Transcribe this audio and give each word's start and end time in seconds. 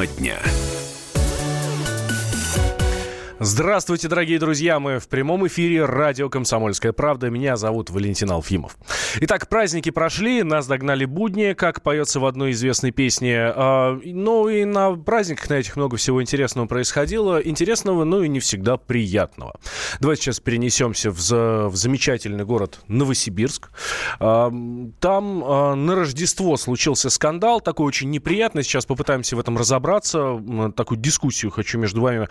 Тема 0.00 0.06
дня. 0.06 0.69
Здравствуйте, 3.42 4.06
дорогие 4.06 4.38
друзья! 4.38 4.78
Мы 4.78 4.98
в 4.98 5.08
прямом 5.08 5.46
эфире 5.46 5.86
радио 5.86 6.28
«Комсомольская 6.28 6.92
правда». 6.92 7.30
Меня 7.30 7.56
зовут 7.56 7.88
Валентин 7.88 8.30
Алфимов. 8.30 8.76
Итак, 9.22 9.48
праздники 9.48 9.88
прошли, 9.88 10.42
нас 10.42 10.66
догнали 10.66 11.06
будни, 11.06 11.54
как 11.54 11.80
поется 11.82 12.20
в 12.20 12.26
одной 12.26 12.50
известной 12.50 12.90
песне. 12.90 13.50
Ну 13.56 14.46
и 14.50 14.66
на 14.66 14.94
праздниках 14.94 15.48
на 15.48 15.54
этих 15.54 15.76
много 15.76 15.96
всего 15.96 16.20
интересного 16.20 16.66
происходило. 16.66 17.40
Интересного, 17.40 18.04
но 18.04 18.22
и 18.22 18.28
не 18.28 18.40
всегда 18.40 18.76
приятного. 18.76 19.58
Давайте 20.00 20.24
сейчас 20.24 20.40
перенесемся 20.40 21.10
в, 21.10 21.16
в 21.16 21.74
замечательный 21.74 22.44
город 22.44 22.80
Новосибирск. 22.88 23.70
Там 24.18 24.50
на 25.00 25.94
Рождество 25.94 26.58
случился 26.58 27.08
скандал, 27.08 27.62
такой 27.62 27.86
очень 27.86 28.10
неприятный. 28.10 28.64
Сейчас 28.64 28.84
попытаемся 28.84 29.34
в 29.34 29.40
этом 29.40 29.56
разобраться. 29.56 30.38
Такую 30.76 31.00
дискуссию 31.00 31.50
хочу 31.50 31.78
между 31.78 32.02
вами 32.02 32.28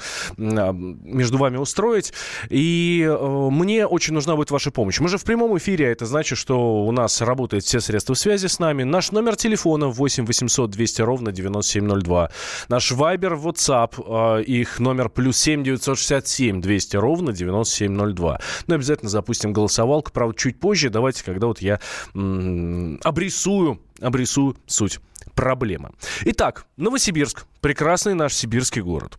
между 1.04 1.38
вами 1.38 1.58
устроить. 1.58 2.14
И 2.50 3.06
э, 3.08 3.50
мне 3.52 3.86
очень 3.86 4.14
нужна 4.14 4.36
будет 4.36 4.52
ваша 4.52 4.72
помощь. 4.72 5.00
Мы 5.00 5.10
же 5.10 5.18
в 5.18 5.24
прямом 5.24 5.58
эфире, 5.58 5.88
а 5.88 5.92
это 5.92 6.06
значит, 6.06 6.38
что 6.38 6.84
у 6.86 6.92
нас 6.92 7.22
работают 7.22 7.66
все 7.66 7.80
средства 7.80 8.14
связи 8.14 8.48
с 8.48 8.60
нами. 8.60 8.84
Наш 8.84 9.12
номер 9.12 9.36
телефона 9.36 9.88
8 9.88 10.26
800 10.26 10.70
200 10.70 11.02
ровно 11.02 11.32
9702. 11.32 12.30
Наш 12.68 12.92
Вайбер, 12.92 13.34
WhatsApp, 13.34 14.40
э, 14.40 14.44
их 14.44 14.80
номер 14.80 15.10
плюс 15.10 15.38
7 15.38 15.64
967 15.64 16.62
200 16.62 16.98
ровно 16.98 17.34
9702. 17.34 18.40
Ну, 18.68 18.76
обязательно 18.76 19.10
запустим 19.10 19.54
голосовалку, 19.54 20.12
правда, 20.12 20.36
чуть 20.38 20.60
позже. 20.60 20.90
Давайте, 20.90 21.24
когда 21.24 21.48
вот 21.48 21.62
я 21.62 21.80
м- 22.16 23.00
обрисую, 23.04 23.82
обрисую 24.02 24.56
суть 24.68 25.00
проблема. 25.40 25.92
Итак, 26.26 26.66
Новосибирск. 26.76 27.46
Прекрасный 27.62 28.14
наш 28.14 28.34
сибирский 28.34 28.82
город. 28.82 29.18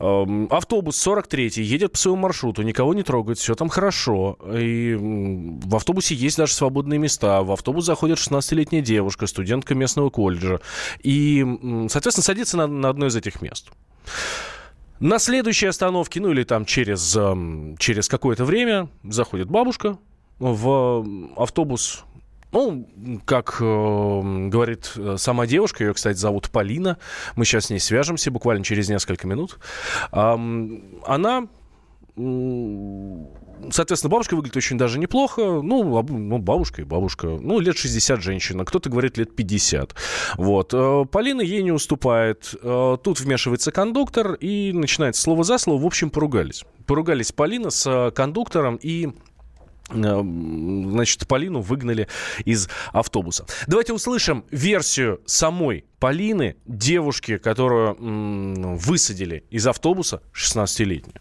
Эм, 0.00 0.48
автобус 0.50 1.06
43-й 1.06 1.62
едет 1.62 1.92
по 1.92 1.98
своему 1.98 2.22
маршруту, 2.22 2.62
никого 2.62 2.94
не 2.94 3.04
трогает, 3.04 3.38
все 3.38 3.54
там 3.54 3.68
хорошо. 3.68 4.38
И 4.52 4.96
в 4.98 5.76
автобусе 5.76 6.16
есть 6.16 6.36
даже 6.36 6.52
свободные 6.52 6.98
места. 6.98 7.42
В 7.42 7.52
автобус 7.52 7.84
заходит 7.84 8.18
16-летняя 8.18 8.82
девушка, 8.82 9.28
студентка 9.28 9.76
местного 9.76 10.10
колледжа. 10.10 10.60
И, 11.00 11.46
соответственно, 11.88 12.24
садится 12.24 12.56
на, 12.56 12.66
на 12.66 12.88
одно 12.88 13.06
из 13.06 13.14
этих 13.14 13.40
мест. 13.40 13.70
На 14.98 15.20
следующей 15.20 15.66
остановке, 15.66 16.20
ну 16.20 16.32
или 16.32 16.42
там 16.42 16.64
через, 16.64 17.14
эм, 17.14 17.76
через 17.78 18.08
какое-то 18.08 18.44
время, 18.44 18.88
заходит 19.04 19.48
бабушка 19.48 19.96
в 20.40 21.06
автобус 21.36 22.04
ну, 22.52 22.86
как 23.24 23.56
э, 23.60 24.20
говорит 24.48 24.92
э, 24.96 25.16
сама 25.18 25.46
девушка, 25.46 25.84
ее, 25.84 25.94
кстати, 25.94 26.18
зовут 26.18 26.50
Полина. 26.50 26.98
Мы 27.34 27.44
сейчас 27.44 27.66
с 27.66 27.70
ней 27.70 27.78
свяжемся 27.78 28.30
буквально 28.30 28.62
через 28.62 28.88
несколько 28.88 29.26
минут. 29.26 29.58
Э, 30.12 30.36
она 31.06 31.48
Соответственно, 33.70 34.10
бабушка 34.10 34.34
выглядит 34.34 34.56
очень 34.56 34.76
даже 34.76 34.98
неплохо. 34.98 35.62
Ну, 35.62 36.02
ну, 36.02 36.38
бабушка 36.38 36.82
и 36.82 36.84
бабушка. 36.84 37.26
Ну, 37.26 37.58
лет 37.58 37.76
60 37.76 38.20
женщина. 38.20 38.64
Кто-то 38.64 38.90
говорит 38.90 39.16
лет 39.16 39.34
50. 39.34 39.94
Вот. 40.36 40.74
Э, 40.74 41.04
Полина 41.10 41.40
ей 41.40 41.62
не 41.62 41.72
уступает. 41.72 42.54
Э, 42.62 42.98
тут 43.02 43.20
вмешивается 43.20 43.72
кондуктор 43.72 44.34
и 44.34 44.72
начинается 44.72 45.22
слово 45.22 45.44
за 45.44 45.58
слово. 45.58 45.80
В 45.80 45.86
общем, 45.86 46.10
поругались. 46.10 46.64
Поругались 46.86 47.32
Полина 47.32 47.70
с 47.70 48.12
кондуктором 48.14 48.76
и 48.76 49.12
значит, 49.92 51.26
Полину 51.28 51.60
выгнали 51.60 52.08
из 52.44 52.68
автобуса. 52.92 53.44
Давайте 53.66 53.92
услышим 53.92 54.44
версию 54.50 55.20
самой 55.26 55.84
Полины, 56.00 56.56
девушки, 56.66 57.38
которую 57.38 57.96
высадили 58.76 59.44
из 59.50 59.66
автобуса 59.66 60.22
16-летнюю. 60.34 61.20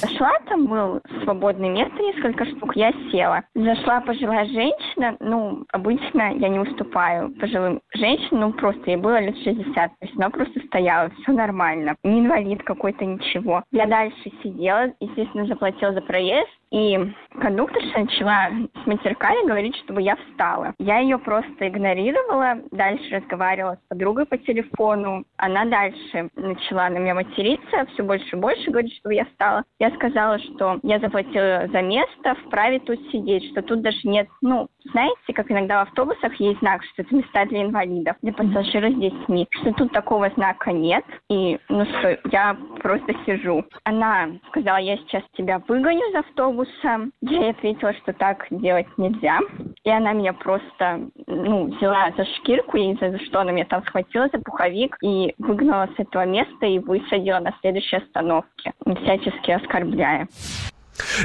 Зашла, 0.00 0.32
там 0.48 0.66
был 0.66 1.00
свободное 1.22 1.70
место, 1.70 1.94
несколько 1.96 2.44
штук, 2.44 2.74
я 2.74 2.92
села. 3.10 3.42
Зашла 3.54 4.00
пожилая 4.00 4.46
женщина, 4.46 5.16
ну, 5.20 5.64
обычно 5.72 6.34
я 6.38 6.48
не 6.48 6.58
уступаю 6.58 7.30
пожилым 7.34 7.80
женщинам, 7.94 8.40
ну, 8.40 8.52
просто 8.52 8.90
ей 8.90 8.96
было 8.96 9.20
лет 9.20 9.36
60, 9.44 9.74
то 9.74 9.90
есть 10.00 10.16
она 10.16 10.30
просто 10.30 10.60
стояла, 10.66 11.10
все 11.22 11.32
нормально. 11.32 11.94
Не 12.02 12.20
инвалид 12.20 12.64
какой-то, 12.64 13.04
ничего. 13.04 13.62
Я 13.70 13.86
дальше 13.86 14.32
сидела, 14.42 14.92
естественно, 14.98 15.46
заплатила 15.46 15.92
за 15.92 16.00
проезд, 16.00 16.50
и 16.72 16.98
кондукторша 17.38 18.00
начала 18.00 18.48
с 18.82 18.86
матерками 18.86 19.46
говорить, 19.46 19.76
чтобы 19.84 20.02
я 20.02 20.16
встала. 20.16 20.74
Я 20.78 20.98
ее 20.98 21.18
просто 21.18 21.68
игнорировала, 21.68 22.62
дальше 22.70 23.16
разговаривала 23.16 23.74
с 23.74 23.88
подругой 23.88 24.24
по 24.24 24.38
телефону. 24.38 25.24
Она 25.36 25.66
дальше 25.66 26.30
начала 26.34 26.88
на 26.88 26.98
меня 26.98 27.14
материться, 27.14 27.86
все 27.92 28.02
больше 28.02 28.36
и 28.36 28.38
больше 28.38 28.70
говорить, 28.70 28.96
чтобы 28.96 29.14
я 29.14 29.26
встала. 29.26 29.64
Я 29.78 29.90
сказала, 29.90 30.38
что 30.38 30.80
я 30.82 30.98
заплатила 30.98 31.68
за 31.70 31.82
место, 31.82 32.34
вправе 32.46 32.80
тут 32.80 32.98
сидеть, 33.12 33.50
что 33.50 33.62
тут 33.62 33.82
даже 33.82 34.00
нет, 34.04 34.28
ну, 34.40 34.68
знаете, 34.90 35.32
как 35.34 35.50
иногда 35.50 35.84
в 35.84 35.88
автобусах 35.88 36.34
есть 36.36 36.60
знак, 36.60 36.82
что 36.84 37.02
это 37.02 37.14
места 37.14 37.44
для 37.46 37.62
инвалидов, 37.62 38.16
для 38.22 38.32
пассажиров 38.32 38.92
с 38.92 39.00
детьми, 39.00 39.46
что 39.50 39.72
тут 39.72 39.92
такого 39.92 40.30
знака 40.30 40.72
нет, 40.72 41.04
и, 41.28 41.58
ну 41.68 41.84
что, 41.84 42.18
я 42.30 42.56
просто 42.80 43.14
сижу. 43.24 43.64
Она 43.84 44.28
сказала, 44.48 44.78
я 44.78 44.96
сейчас 44.98 45.22
тебя 45.36 45.60
выгоню 45.66 46.00
из 46.10 46.14
автобуса. 46.14 47.10
Я 47.20 47.40
ей 47.40 47.50
ответила, 47.50 47.92
что 47.94 48.12
так 48.12 48.46
делать 48.50 48.86
нельзя. 48.96 49.40
И 49.84 49.90
она 49.90 50.12
меня 50.12 50.32
просто, 50.32 51.08
ну, 51.26 51.66
взяла 51.66 52.10
за 52.16 52.24
шкирку, 52.36 52.76
и 52.76 52.94
за 52.98 53.18
что 53.20 53.40
она 53.40 53.52
меня 53.52 53.64
там 53.64 53.82
схватила 53.84 54.28
за 54.32 54.38
пуховик 54.38 54.96
и 55.02 55.34
выгнала 55.38 55.88
с 55.96 56.00
этого 56.00 56.24
места 56.26 56.66
и 56.66 56.78
высадила 56.78 57.38
на 57.38 57.54
следующей 57.60 57.96
остановке, 57.96 58.72
всячески 59.02 59.50
оскорбляя. 59.50 60.28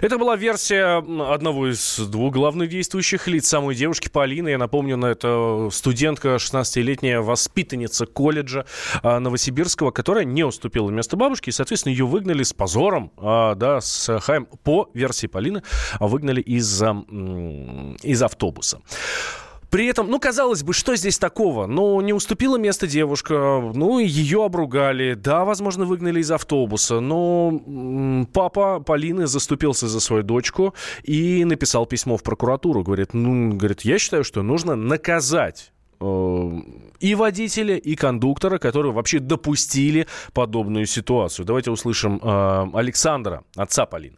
Это 0.01 0.17
была 0.17 0.35
версия 0.35 0.97
одного 0.97 1.69
из 1.69 1.99
двух 1.99 2.33
главных 2.33 2.69
действующих 2.69 3.27
лиц 3.27 3.47
самой 3.47 3.75
девушки 3.75 4.09
Полины. 4.09 4.49
Я 4.49 4.57
напомню, 4.57 4.97
это 5.05 5.69
студентка, 5.71 6.35
16-летняя 6.35 7.21
воспитанница 7.21 8.05
колледжа 8.05 8.65
а, 9.03 9.19
Новосибирского, 9.19 9.91
которая 9.91 10.25
не 10.25 10.43
уступила 10.43 10.89
место 10.89 11.17
бабушки, 11.17 11.49
и, 11.49 11.51
соответственно, 11.51 11.91
ее 11.91 12.05
выгнали 12.05 12.43
с 12.43 12.53
позором, 12.53 13.11
а, 13.17 13.55
да, 13.55 13.81
с 13.81 14.19
Хаем, 14.19 14.45
по 14.63 14.89
версии 14.93 15.27
Полины, 15.27 15.63
выгнали 15.99 16.41
из, 16.41 16.81
из 16.81 18.23
автобуса. 18.23 18.81
При 19.69 19.87
этом, 19.87 20.09
ну, 20.09 20.19
казалось 20.19 20.63
бы, 20.63 20.73
что 20.73 20.95
здесь 20.95 21.17
такого? 21.17 21.67
Ну, 21.67 21.99
не 22.01 22.13
уступила 22.13 22.57
место 22.57 22.87
девушка, 22.87 23.61
ну, 23.73 23.99
ее 23.99 24.45
обругали, 24.45 25.13
да, 25.13 25.43
возможно, 25.43 25.85
выгнали 25.85 26.21
из 26.21 26.31
автобуса, 26.31 26.99
но 27.01 28.25
папа 28.33 28.79
Полины 28.79 29.27
заступился 29.27 29.87
за 29.87 29.99
свою 29.99 30.23
дочку 30.23 30.73
и 31.03 31.43
написал 31.43 31.85
письмо 31.85 32.15
в 32.17 32.23
прокуратуру. 32.23 32.83
Говорит, 32.83 33.13
ну, 33.13 33.53
говорит, 33.53 33.81
я 33.81 33.99
считаю, 33.99 34.23
что 34.23 34.41
нужно 34.41 34.75
наказать 34.75 35.73
э, 35.99 36.51
и 36.99 37.15
водителя, 37.15 37.75
и 37.75 37.95
кондуктора, 37.95 38.59
которые 38.59 38.93
вообще 38.93 39.19
допустили 39.19 40.07
подобную 40.33 40.85
ситуацию. 40.85 41.45
Давайте 41.45 41.71
услышим 41.71 42.21
э, 42.23 42.67
Александра, 42.73 43.43
отца 43.55 43.85
Полины. 43.85 44.17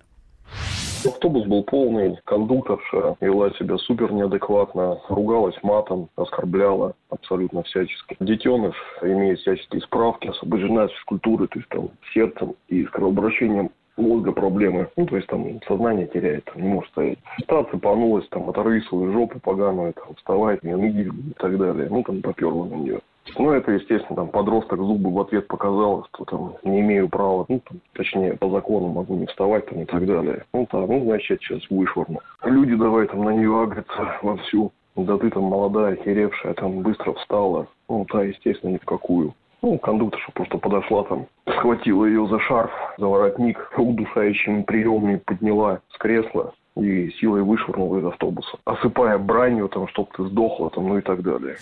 Автобус 1.06 1.46
был 1.46 1.64
полный, 1.64 2.18
кондукторша 2.26 3.16
вела 3.22 3.52
себя 3.52 3.78
супер 3.78 4.12
неадекватно, 4.12 5.00
ругалась 5.08 5.56
матом, 5.64 6.10
оскорбляла 6.18 6.94
абсолютно 7.10 7.64
всячески. 7.64 8.18
Детеныш 8.20 8.76
имеет 9.02 9.40
всяческие 9.40 9.82
справки, 9.82 10.28
освобождена 10.28 10.84
от 10.84 10.92
физкультуры, 10.92 11.48
то 11.48 11.60
есть 11.60 11.70
там 11.70 11.90
сердцем 12.14 12.56
и 12.68 12.84
с 12.84 12.90
кровообращением 12.90 13.72
мозга 13.96 14.34
проблемы. 14.34 14.90
Ну, 14.98 15.06
то 15.06 15.16
есть 15.16 15.28
там 15.28 15.62
сознание 15.68 16.08
теряет, 16.08 16.46
там, 16.46 16.62
не 16.62 16.68
может 16.68 16.90
стоять. 16.92 17.20
Та 17.48 17.64
цепанулась, 17.66 18.28
там, 18.30 18.50
оторви 18.50 18.82
свою 18.82 19.14
жопу 19.14 19.40
поганую, 19.40 19.94
там, 19.94 20.16
вставай, 20.16 20.60
ноги 20.64 21.04
и 21.04 21.34
так 21.38 21.58
далее. 21.58 21.88
Ну, 21.90 22.04
там, 22.04 22.22
поперла 22.22 22.66
на 22.66 22.76
нее. 22.76 23.00
Ну, 23.38 23.52
это, 23.52 23.72
естественно, 23.72 24.16
там 24.16 24.28
подросток 24.30 24.80
зубы 24.80 25.12
в 25.12 25.20
ответ 25.20 25.48
показал, 25.48 26.08
что 26.14 26.26
там 26.26 26.56
не 26.64 26.82
имею 26.82 27.10
права, 27.10 27.46
ну, 27.48 27.60
там, 27.60 27.80
точнее, 27.94 28.34
по 28.34 28.50
закону 28.50 28.88
могу 28.88 29.16
не 29.16 29.26
вставать 29.28 29.66
там 29.68 29.82
и 29.82 29.86
так 29.86 30.06
далее. 30.06 30.46
Ну, 30.54 30.68
да, 30.72 30.80
ну, 30.80 31.04
значит, 31.04 31.42
сейчас 31.42 31.62
вышвырну. 31.70 32.20
Люди 32.44 32.76
давай 32.76 33.08
там 33.08 33.24
на 33.24 33.32
нее 33.32 33.62
агрятся 33.62 34.18
вовсю. 34.22 34.72
Да 34.96 35.18
ты 35.18 35.30
там 35.30 35.44
молодая, 35.44 35.96
херевшая, 35.96 36.54
там 36.56 36.82
быстро 36.82 37.14
встала. 37.14 37.68
Ну, 37.88 38.06
та, 38.10 38.24
естественно, 38.24 38.72
ни 38.72 38.78
в 38.78 38.86
какую. 38.86 39.34
Ну, 39.62 39.78
кондукторша 39.78 40.32
просто 40.34 40.58
подошла 40.58 41.04
там, 41.04 41.26
схватила 41.46 42.06
ее 42.06 42.28
за 42.28 42.40
шарф, 42.40 42.72
за 42.98 43.08
воротник, 43.08 43.72
удушающими 43.78 44.64
приемами 44.64 45.18
подняла 45.18 45.82
с 45.94 45.98
кресла 45.98 46.54
и 46.78 47.10
силой 47.20 47.44
вышвырнула 47.44 48.00
из 48.00 48.06
автобуса, 48.06 48.58
осыпая 48.66 49.18
бранью, 49.18 49.68
там, 49.68 49.88
чтоб 49.90 50.12
ты 50.14 50.24
сдохла, 50.26 50.70
там, 50.70 50.88
ну 50.88 50.98
и 50.98 51.02
так 51.02 51.22
далее. 51.22 51.58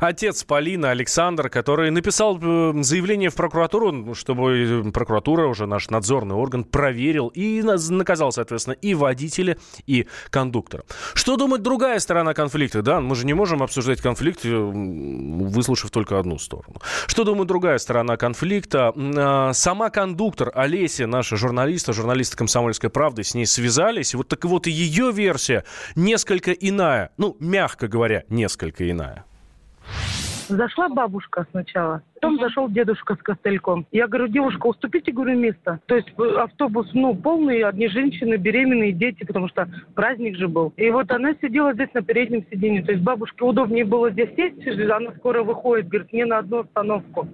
Отец 0.00 0.44
Полины 0.44 0.86
Александр, 0.86 1.48
который 1.48 1.90
написал 1.90 2.38
э, 2.40 2.72
заявление 2.82 3.30
в 3.30 3.34
прокуратуру, 3.34 4.14
чтобы 4.14 4.90
прокуратура, 4.92 5.46
уже 5.46 5.66
наш 5.66 5.90
надзорный 5.90 6.34
орган, 6.34 6.64
проверил 6.64 7.28
и 7.28 7.62
наказал, 7.62 8.32
соответственно, 8.32 8.74
и 8.74 8.94
водителя, 8.94 9.58
и 9.86 10.06
кондуктора. 10.30 10.84
Что 11.14 11.36
думает 11.36 11.62
другая 11.62 11.98
сторона 11.98 12.34
конфликта? 12.34 12.82
Да, 12.82 13.00
мы 13.00 13.14
же 13.16 13.26
не 13.26 13.34
можем 13.34 13.62
обсуждать 13.62 14.00
конфликт, 14.00 14.44
э, 14.44 14.48
выслушав 14.50 15.90
только 15.90 16.18
одну 16.18 16.38
сторону. 16.38 16.76
Что 17.06 17.24
думает 17.24 17.48
другая 17.48 17.78
сторона 17.78 18.16
конфликта? 18.16 18.92
А, 18.96 19.52
сама 19.52 19.90
кондуктор 19.90 20.52
Олеся, 20.54 21.06
наша 21.06 21.36
журналиста, 21.36 21.92
журналистка 21.92 22.38
«Комсомольской 22.38 22.90
правды», 22.90 23.24
с 23.24 23.34
ней 23.34 23.46
связались. 23.46 24.14
Вот 24.14 24.28
так 24.28 24.44
вот 24.44 24.66
ее 24.66 25.12
версия 25.12 25.64
несколько 25.94 26.52
иная. 26.52 27.10
Ну, 27.16 27.36
мягко 27.40 27.88
говоря, 27.88 28.24
несколько 28.28 28.90
иная. 28.90 29.24
Зашла 30.48 30.88
бабушка 30.88 31.46
сначала. 31.50 32.02
Потом 32.20 32.38
зашел 32.38 32.68
дедушка 32.68 33.14
с 33.14 33.18
костыльком. 33.18 33.86
Я 33.92 34.06
говорю, 34.08 34.28
девушка, 34.28 34.66
уступите, 34.66 35.12
говорю, 35.12 35.38
место. 35.38 35.80
То 35.86 35.96
есть 35.96 36.08
э, 36.18 36.36
автобус, 36.38 36.88
ну, 36.94 37.14
полный, 37.14 37.62
одни 37.62 37.88
женщины, 37.88 38.36
беременные, 38.36 38.92
дети, 38.92 39.24
потому 39.24 39.48
что 39.48 39.68
праздник 39.94 40.36
же 40.36 40.48
был. 40.48 40.72
И 40.76 40.88
вот 40.90 41.10
она 41.10 41.34
сидела 41.42 41.74
здесь 41.74 41.92
на 41.92 42.02
переднем 42.02 42.44
сиденье. 42.50 42.82
То 42.82 42.92
есть 42.92 43.04
бабушке 43.04 43.44
удобнее 43.44 43.84
было 43.84 44.10
здесь 44.10 44.30
сесть, 44.34 44.66
она 44.90 45.12
скоро 45.18 45.42
выходит, 45.42 45.88
говорит, 45.88 46.12
мне 46.12 46.24
на 46.24 46.38
одну 46.38 46.60
остановку. 46.60 47.28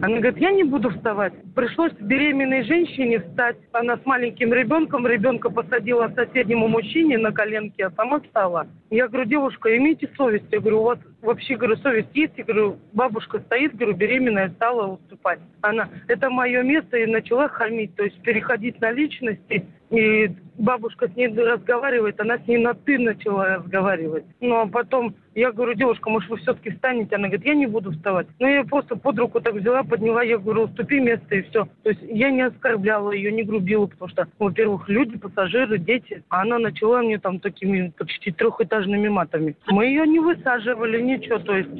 Она 0.00 0.18
говорит, 0.18 0.38
я 0.38 0.52
не 0.52 0.62
буду 0.62 0.90
вставать. 0.90 1.32
Пришлось 1.56 1.92
беременной 1.94 2.62
женщине 2.62 3.20
встать. 3.20 3.56
Она 3.72 3.96
с 3.96 4.06
маленьким 4.06 4.52
ребенком, 4.52 5.06
ребенка 5.06 5.50
посадила 5.50 6.12
соседнему 6.14 6.68
мужчине 6.68 7.18
на 7.18 7.32
коленке, 7.32 7.86
а 7.86 7.90
сама 7.90 8.20
встала. 8.20 8.68
Я 8.90 9.08
говорю, 9.08 9.28
девушка, 9.28 9.76
имейте 9.76 10.08
совесть. 10.16 10.46
Я 10.52 10.60
говорю, 10.60 10.80
у 10.80 10.84
вас 10.84 10.98
вообще, 11.22 11.56
говорю, 11.56 11.76
совесть 11.76 12.14
есть? 12.14 12.34
Я 12.36 12.44
говорю, 12.44 12.76
бабушка 12.92 13.40
стоит, 13.40 13.74
говорю, 13.74 13.96
беременная 13.96 14.27
беременная 14.28 14.50
стала 14.50 14.86
уступать. 14.86 15.40
Она, 15.62 15.88
это 16.06 16.30
мое 16.30 16.62
место, 16.62 16.96
и 16.96 17.06
начала 17.06 17.48
хамить, 17.48 17.94
то 17.96 18.04
есть 18.04 18.20
переходить 18.22 18.80
на 18.80 18.90
личности. 18.90 19.66
И 19.90 20.30
бабушка 20.58 21.08
с 21.08 21.16
ней 21.16 21.28
разговаривает, 21.28 22.20
она 22.20 22.38
с 22.38 22.46
ней 22.46 22.58
на 22.58 22.74
«ты» 22.74 22.98
начала 22.98 23.56
разговаривать. 23.56 24.24
Ну, 24.40 24.60
а 24.60 24.66
потом 24.66 25.14
я 25.34 25.52
говорю, 25.52 25.74
девушка, 25.74 26.10
может, 26.10 26.28
вы 26.28 26.36
все-таки 26.38 26.70
встанете? 26.70 27.14
Она 27.14 27.28
говорит, 27.28 27.46
я 27.46 27.54
не 27.54 27.66
буду 27.66 27.92
вставать. 27.92 28.26
Ну, 28.40 28.48
я 28.48 28.64
просто 28.64 28.96
под 28.96 29.18
руку 29.18 29.40
так 29.40 29.54
взяла, 29.54 29.84
подняла, 29.84 30.22
я 30.22 30.36
говорю, 30.36 30.62
уступи 30.62 30.98
место, 31.00 31.36
и 31.36 31.42
все. 31.42 31.68
То 31.84 31.90
есть 31.90 32.00
я 32.02 32.30
не 32.30 32.42
оскорбляла 32.42 33.12
ее, 33.12 33.30
не 33.30 33.44
грубила, 33.44 33.86
потому 33.86 34.08
что, 34.08 34.26
во-первых, 34.38 34.88
люди, 34.88 35.16
пассажиры, 35.16 35.78
дети. 35.78 36.24
А 36.28 36.42
она 36.42 36.58
начала 36.58 37.02
мне 37.02 37.18
там 37.18 37.38
такими 37.38 37.92
почти 37.96 38.32
трехэтажными 38.32 39.08
матами. 39.08 39.56
Мы 39.68 39.86
ее 39.86 40.06
не 40.08 40.18
высаживали, 40.18 41.00
ничего. 41.00 41.38
То 41.38 41.56
есть, 41.56 41.70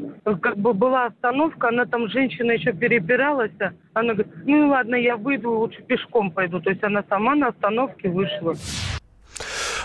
как 0.41 0.57
бы 0.57 0.73
была 0.73 1.07
остановка, 1.07 1.69
она 1.69 1.85
там, 1.85 2.09
женщина 2.09 2.53
еще 2.53 2.73
перепиралась. 2.73 3.51
Она 3.93 4.15
говорит, 4.15 4.33
ну 4.45 4.69
ладно, 4.69 4.95
я 4.95 5.17
выйду, 5.17 5.51
лучше 5.51 5.83
пешком 5.83 6.31
пойду. 6.31 6.61
То 6.61 6.71
есть 6.71 6.85
она 6.85 7.03
сама 7.09 7.35
на 7.35 7.49
остановке 7.49 7.98
вышла. 8.07 8.55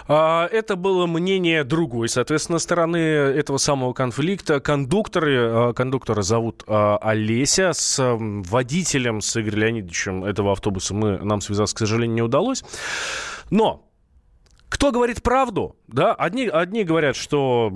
А, 0.08 0.48
это 0.52 0.76
было 0.76 1.06
мнение 1.08 1.64
другой, 1.64 2.10
соответственно, 2.10 2.60
стороны 2.60 2.98
этого 2.98 3.58
самого 3.58 3.94
конфликта. 3.94 4.60
Кондукторы, 4.60 5.38
а, 5.38 5.74
кондуктора 5.74 6.22
зовут 6.22 6.64
а, 6.68 6.98
Олеся. 6.98 7.72
С 7.74 8.02
водителем, 8.18 9.22
с 9.22 9.40
Игорем 9.40 9.60
Леонидовичем 9.60 10.24
этого 10.26 10.52
автобуса 10.52 10.94
мы, 10.94 11.18
нам 11.20 11.42
связаться, 11.42 11.76
к 11.76 11.80
сожалению, 11.80 12.16
не 12.16 12.22
удалось. 12.22 12.64
Но 13.50 13.90
кто 14.70 14.92
говорит 14.92 15.22
правду? 15.22 15.76
Да, 15.88 16.14
одни, 16.14 16.48
одни 16.48 16.84
говорят, 16.84 17.16
что 17.16 17.72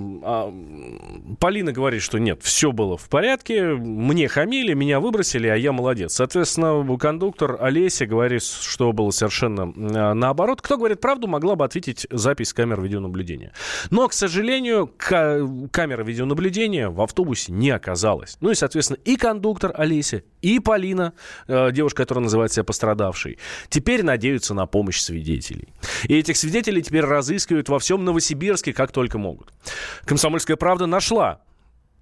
Полина 1.38 1.72
говорит, 1.72 2.02
что 2.02 2.18
нет, 2.18 2.42
все 2.42 2.72
было 2.72 2.96
в 2.96 3.08
порядке, 3.08 3.62
мне 3.74 4.28
хамили, 4.28 4.74
меня 4.74 5.00
выбросили, 5.00 5.46
а 5.48 5.56
я 5.56 5.72
молодец. 5.72 6.14
Соответственно, 6.14 6.84
кондуктор 6.98 7.56
Олеся 7.60 8.06
говорит, 8.06 8.42
что 8.42 8.92
было 8.92 9.10
совершенно 9.10 9.72
а, 9.76 10.14
наоборот. 10.14 10.62
Кто 10.62 10.76
говорит 10.76 11.00
правду, 11.00 11.26
могла 11.26 11.56
бы 11.56 11.64
ответить 11.64 12.06
запись 12.10 12.52
камер 12.52 12.80
видеонаблюдения. 12.80 13.52
Но, 13.90 14.08
к 14.08 14.12
сожалению, 14.12 14.90
камера 14.98 16.02
видеонаблюдения 16.02 16.90
в 16.90 17.00
автобусе 17.00 17.52
не 17.52 17.70
оказалась. 17.70 18.36
Ну 18.40 18.50
и, 18.50 18.54
соответственно, 18.54 18.98
и 19.04 19.16
кондуктор 19.16 19.72
Олеся, 19.74 20.22
и 20.42 20.60
Полина, 20.60 21.14
э, 21.46 21.72
девушка, 21.72 22.02
которая 22.02 22.24
называет 22.24 22.52
себя 22.52 22.64
пострадавшей, 22.64 23.38
теперь 23.68 24.02
надеются 24.02 24.54
на 24.54 24.66
помощь 24.66 25.00
свидетелей. 25.00 25.68
И 26.04 26.16
этих 26.16 26.36
свидетелей 26.36 26.82
теперь 26.82 27.04
разыскивают 27.04 27.68
во 27.68 27.78
всем 27.78 28.04
Новосибирске 28.04 28.72
как 28.72 28.92
только 28.92 29.18
могут. 29.18 29.52
Комсомольская 30.04 30.56
правда 30.56 30.86
нашла 31.08 31.40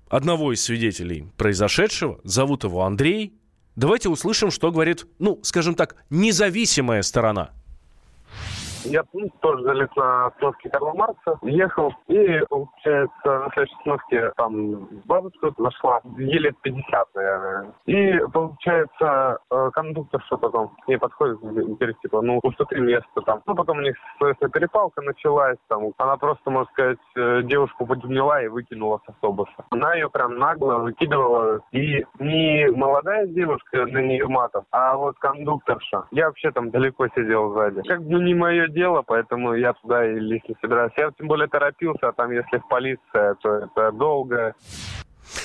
одного 0.09 0.53
из 0.53 0.63
свидетелей 0.63 1.29
произошедшего. 1.37 2.19
Зовут 2.25 2.65
его 2.65 2.83
Андрей. 2.83 3.39
Давайте 3.77 4.09
услышим, 4.09 4.51
что 4.51 4.73
говорит, 4.73 5.07
ну, 5.21 5.39
скажем 5.45 5.77
так, 5.77 5.97
независимая 6.11 7.03
сторона– 7.03 7.51
я 8.91 9.05
ну, 9.13 9.29
тоже 9.41 9.63
залез 9.63 9.89
на 9.97 10.27
остановке 10.27 10.71
Карла 10.71 10.95
Маркса, 10.95 11.39
ехал, 11.43 11.93
и, 12.09 12.41
получается, 12.49 13.11
на 13.25 13.51
следующей 13.53 13.77
остановке 13.79 14.33
там 14.37 14.89
бабушка 15.05 15.53
нашла, 15.59 16.01
ей 16.17 16.39
лет 16.39 16.57
50, 16.63 17.09
наверное. 17.15 17.73
И, 17.87 18.19
получается, 18.33 19.39
э, 19.51 19.71
кондуктор 19.73 20.23
что 20.27 20.39
потом 20.39 20.69
к 20.85 20.89
ней 20.89 20.99
подходит, 20.99 21.39
говорит, 21.41 21.99
типа, 22.01 22.21
ну, 22.23 22.41
уступи 22.43 22.77
место 22.81 23.21
там. 23.25 23.43
Ну, 23.47 23.55
потом 23.55 23.79
у 23.79 23.83
них 23.83 23.97
словесная 24.19 24.51
перепалка 24.51 25.03
началась, 25.03 25.59
там, 25.69 25.93
она 25.99 26.17
просто, 26.17 26.51
можно 26.51 26.71
сказать, 26.73 26.99
э, 27.17 27.43
девушку 27.45 27.87
подняла 27.87 28.43
и 28.43 28.49
выкинула 28.49 29.01
с 29.05 29.09
автобуса. 29.09 29.53
Она 29.71 29.95
ее 29.95 30.11
прям 30.11 30.39
нагло 30.39 30.75
выкидывала, 30.77 31.61
и 31.73 32.05
не 32.19 32.71
молодая 32.71 33.27
девушка 33.27 33.87
на 33.87 33.99
нее 33.99 34.27
матом, 34.27 34.65
а 34.71 34.97
вот 34.97 35.17
кондукторша. 35.19 36.05
Я 36.11 36.27
вообще 36.27 36.51
там 36.51 36.71
далеко 36.71 37.09
сидел 37.09 37.53
сзади. 37.53 37.83
Как 37.83 38.03
бы 38.03 38.19
не 38.23 38.35
мое 38.35 38.69
дело, 38.77 39.03
поэтому 39.03 39.55
я 39.55 39.73
туда 39.73 40.07
и 40.07 40.21
лезть 40.21 40.49
не 40.49 40.57
собираюсь. 40.61 40.93
Я 40.97 41.11
тем 41.19 41.29
более 41.29 41.49
торопился, 41.49 42.09
а 42.09 42.13
там 42.13 42.31
если 42.31 42.59
в 42.59 42.69
полиция, 42.69 43.35
то 43.37 43.55
это 43.57 43.91
долго. 43.93 44.55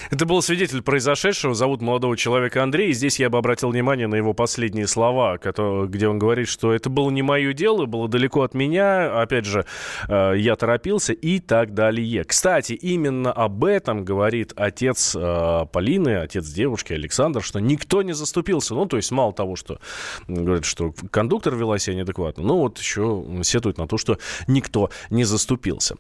Это 0.10 0.26
был 0.26 0.42
свидетель 0.42 0.82
произошедшего. 0.82 1.54
Зовут 1.54 1.82
молодого 1.82 2.18
человека 2.18 2.64
Андрей. 2.64 2.90
И 2.90 2.94
здесь 2.94 3.20
я 3.20 3.30
бы 3.30 3.38
обратил 3.38 3.70
внимание 3.70 4.08
на 4.08 4.16
его 4.16 4.34
последние 4.34 4.88
слова, 4.88 5.38
где 5.38 6.08
он 6.08 6.20
говорит, 6.20 6.48
что 6.48 6.74
это 6.74 6.90
было 6.90 7.10
не 7.10 7.22
мое 7.22 7.54
дело, 7.54 7.86
было 7.86 8.08
далеко 8.08 8.44
от 8.44 8.54
меня. 8.54 9.22
Опять 9.22 9.46
же, 9.46 9.66
э, 10.08 10.34
я 10.38 10.56
торопился 10.56 11.14
и 11.14 11.40
так 11.40 11.74
далее. 11.74 12.24
Кстати, 12.24 12.74
именно 12.74 13.32
об 13.32 13.64
этом 13.64 14.06
говорит 14.06 14.54
отец 14.56 15.16
э, 15.16 15.66
Полины, 15.72 16.18
отец 16.18 16.48
девушки 16.48 16.94
Александр, 16.94 17.42
что 17.42 17.60
никто 17.60 18.02
не 18.02 18.14
заступился. 18.14 18.76
Ну, 18.76 18.86
то 18.86 18.98
есть, 18.98 19.12
мало 19.12 19.34
того, 19.34 19.56
что 19.56 19.80
говорит, 20.28 20.66
что 20.66 20.94
кондуктор 21.10 21.56
вела 21.56 21.80
себя 21.80 21.98
неадекватно, 21.98 22.44
ну, 22.44 22.58
вот 22.58 22.78
еще 22.80 23.26
сетует 23.44 23.78
на 23.78 23.88
то, 23.88 23.98
что 23.98 24.18
никто 24.48 24.90
не 25.10 25.24
заступился. 25.24 25.96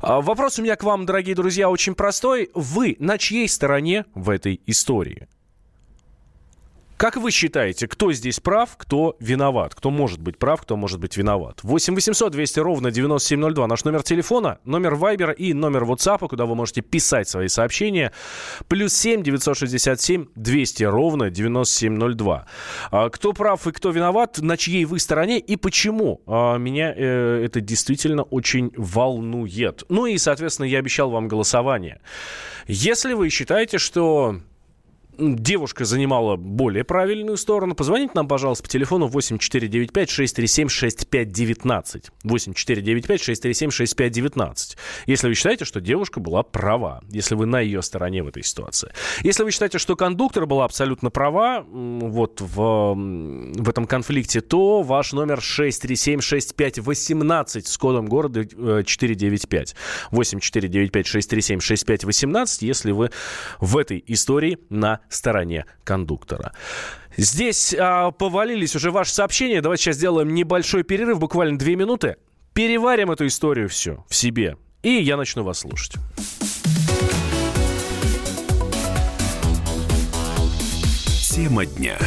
А 0.00 0.20
вопрос 0.20 0.58
у 0.58 0.62
меня 0.62 0.76
к 0.76 0.82
вам, 0.82 1.06
дорогие 1.06 1.34
друзья, 1.34 1.70
очень 1.70 1.94
простой. 1.94 2.50
Вы 2.54 2.96
на 2.98 3.18
чьей 3.20 3.48
стороне 3.48 4.06
в 4.14 4.30
этой 4.30 4.60
истории? 4.66 5.28
Как 7.00 7.16
вы 7.16 7.30
считаете, 7.30 7.88
кто 7.88 8.12
здесь 8.12 8.40
прав, 8.40 8.76
кто 8.76 9.16
виноват? 9.20 9.74
Кто 9.74 9.88
может 9.88 10.20
быть 10.20 10.36
прав, 10.36 10.60
кто 10.60 10.76
может 10.76 11.00
быть 11.00 11.16
виноват? 11.16 11.60
8 11.62 11.94
800 11.94 12.30
200 12.30 12.60
ровно 12.60 12.90
9702. 12.90 13.66
Наш 13.66 13.84
номер 13.84 14.02
телефона, 14.02 14.58
номер 14.66 14.96
Вайбера 14.96 15.32
и 15.32 15.54
номер 15.54 15.84
WhatsApp, 15.84 16.28
куда 16.28 16.44
вы 16.44 16.54
можете 16.54 16.82
писать 16.82 17.26
свои 17.26 17.48
сообщения. 17.48 18.12
Плюс 18.68 18.92
7 18.92 19.22
967 19.22 20.26
200 20.34 20.84
ровно 20.84 21.30
9702. 21.30 22.46
А, 22.90 23.08
кто 23.08 23.32
прав 23.32 23.66
и 23.66 23.72
кто 23.72 23.92
виноват, 23.92 24.36
на 24.42 24.58
чьей 24.58 24.84
вы 24.84 24.98
стороне 24.98 25.38
и 25.38 25.56
почему? 25.56 26.20
А, 26.26 26.58
меня 26.58 26.92
э, 26.94 27.42
это 27.46 27.62
действительно 27.62 28.24
очень 28.24 28.72
волнует. 28.76 29.84
Ну 29.88 30.04
и, 30.04 30.18
соответственно, 30.18 30.66
я 30.66 30.80
обещал 30.80 31.08
вам 31.08 31.28
голосование. 31.28 32.02
Если 32.66 33.14
вы 33.14 33.30
считаете, 33.30 33.78
что 33.78 34.36
девушка 35.20 35.84
занимала 35.84 36.36
более 36.36 36.84
правильную 36.84 37.36
сторону. 37.36 37.74
Позвоните 37.74 38.12
нам, 38.14 38.26
пожалуйста, 38.26 38.62
по 38.64 38.70
телефону 38.70 39.08
8495-637-6519. 39.08 42.04
8495-637-6519. 42.24 44.76
Если 45.06 45.28
вы 45.28 45.34
считаете, 45.34 45.64
что 45.64 45.80
девушка 45.80 46.20
была 46.20 46.42
права, 46.42 47.02
если 47.10 47.34
вы 47.34 47.46
на 47.46 47.60
ее 47.60 47.80
стороне 47.82 48.22
в 48.22 48.28
этой 48.28 48.42
ситуации. 48.42 48.92
Если 49.22 49.42
вы 49.42 49.50
считаете, 49.50 49.78
что 49.78 49.96
кондуктор 49.96 50.44
была 50.46 50.64
абсолютно 50.64 51.10
права 51.10 51.66
вот 51.68 52.40
в, 52.40 52.94
в 52.94 53.68
этом 53.68 53.86
конфликте, 53.86 54.40
то 54.40 54.80
ваш 54.82 55.12
номер 55.12 55.40
637-6518 55.40 57.66
с 57.66 57.76
кодом 57.76 58.06
города 58.06 58.46
495. 58.84 59.74
8495-637-6518, 60.12 62.46
если 62.60 62.92
вы 62.92 63.10
в 63.60 63.76
этой 63.76 64.04
истории 64.06 64.58
на 64.68 65.00
стороне 65.10 65.66
кондуктора. 65.84 66.52
Здесь 67.16 67.74
а, 67.78 68.12
повалились 68.12 68.74
уже 68.76 68.90
ваши 68.90 69.12
сообщения. 69.12 69.60
Давайте 69.60 69.84
сейчас 69.84 69.96
сделаем 69.96 70.32
небольшой 70.34 70.82
перерыв, 70.84 71.18
буквально 71.18 71.58
две 71.58 71.76
минуты. 71.76 72.16
Переварим 72.54 73.10
эту 73.10 73.26
историю 73.26 73.68
всю 73.68 74.04
в 74.08 74.14
себе. 74.14 74.56
И 74.82 74.90
я 74.90 75.16
начну 75.16 75.44
вас 75.44 75.58
слушать. 75.58 75.94
Тема 81.30 81.66
дня. 81.66 81.98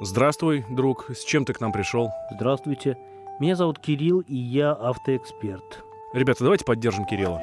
Здравствуй, 0.00 0.64
друг. 0.70 1.10
С 1.10 1.24
чем 1.24 1.44
ты 1.44 1.52
к 1.52 1.60
нам 1.60 1.72
пришел? 1.72 2.10
Здравствуйте. 2.32 2.96
Меня 3.40 3.54
зовут 3.54 3.78
Кирилл, 3.78 4.20
и 4.20 4.36
я 4.36 4.72
автоэксперт. 4.72 5.84
Ребята, 6.14 6.44
давайте 6.44 6.64
поддержим 6.64 7.04
Кирилла. 7.04 7.42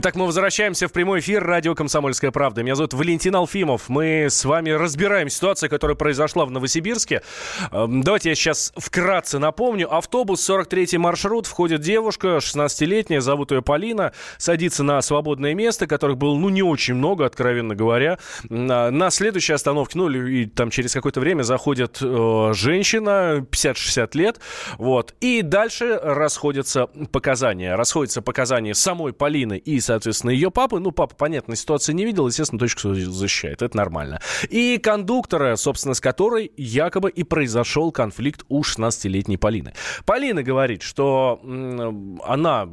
Итак, 0.00 0.14
мы 0.14 0.26
возвращаемся 0.26 0.86
в 0.86 0.92
прямой 0.92 1.18
эфир 1.18 1.42
радио 1.42 1.74
«Комсомольская 1.74 2.30
правда». 2.30 2.62
Меня 2.62 2.76
зовут 2.76 2.94
Валентин 2.94 3.34
Алфимов. 3.34 3.88
Мы 3.88 4.26
с 4.30 4.44
вами 4.44 4.70
разбираем 4.70 5.28
ситуацию, 5.28 5.68
которая 5.68 5.96
произошла 5.96 6.46
в 6.46 6.52
Новосибирске. 6.52 7.22
Эм, 7.72 8.04
давайте 8.04 8.28
я 8.28 8.36
сейчас 8.36 8.72
вкратце 8.76 9.40
напомню. 9.40 9.92
Автобус 9.92 10.48
43-й 10.48 10.98
маршрут. 10.98 11.46
Входит 11.46 11.80
девушка, 11.80 12.36
16-летняя, 12.36 13.20
зовут 13.20 13.50
ее 13.50 13.60
Полина. 13.60 14.12
Садится 14.36 14.84
на 14.84 15.02
свободное 15.02 15.54
место, 15.54 15.88
которых 15.88 16.16
было, 16.16 16.36
ну, 16.38 16.48
не 16.48 16.62
очень 16.62 16.94
много, 16.94 17.26
откровенно 17.26 17.74
говоря. 17.74 18.20
На 18.48 19.10
следующей 19.10 19.54
остановке, 19.54 19.98
ну, 19.98 20.08
и 20.08 20.46
там 20.46 20.70
через 20.70 20.92
какое-то 20.92 21.18
время 21.18 21.42
заходит 21.42 21.98
э, 22.00 22.52
женщина, 22.54 23.44
50-60 23.50 24.10
лет. 24.12 24.38
Вот. 24.76 25.16
И 25.20 25.42
дальше 25.42 25.98
расходятся 26.00 26.86
показания. 27.10 27.74
Расходятся 27.74 28.22
показания 28.22 28.76
самой 28.76 29.12
Полины 29.12 29.58
и 29.58 29.80
соответственно, 29.88 30.30
ее 30.30 30.50
папы. 30.50 30.78
Ну, 30.78 30.92
папа, 30.92 31.14
понятно, 31.14 31.56
ситуации 31.56 31.92
не 31.92 32.04
видел, 32.04 32.26
естественно, 32.26 32.58
точку 32.58 32.94
защищает. 32.94 33.62
Это 33.62 33.76
нормально. 33.76 34.20
И 34.50 34.78
кондуктора, 34.78 35.56
собственно, 35.56 35.94
с 35.94 36.00
которой 36.00 36.52
якобы 36.56 37.10
и 37.10 37.24
произошел 37.24 37.90
конфликт 37.90 38.44
у 38.48 38.62
16-летней 38.62 39.38
Полины. 39.38 39.72
Полина 40.04 40.42
говорит, 40.42 40.82
что 40.82 41.40
она 42.24 42.68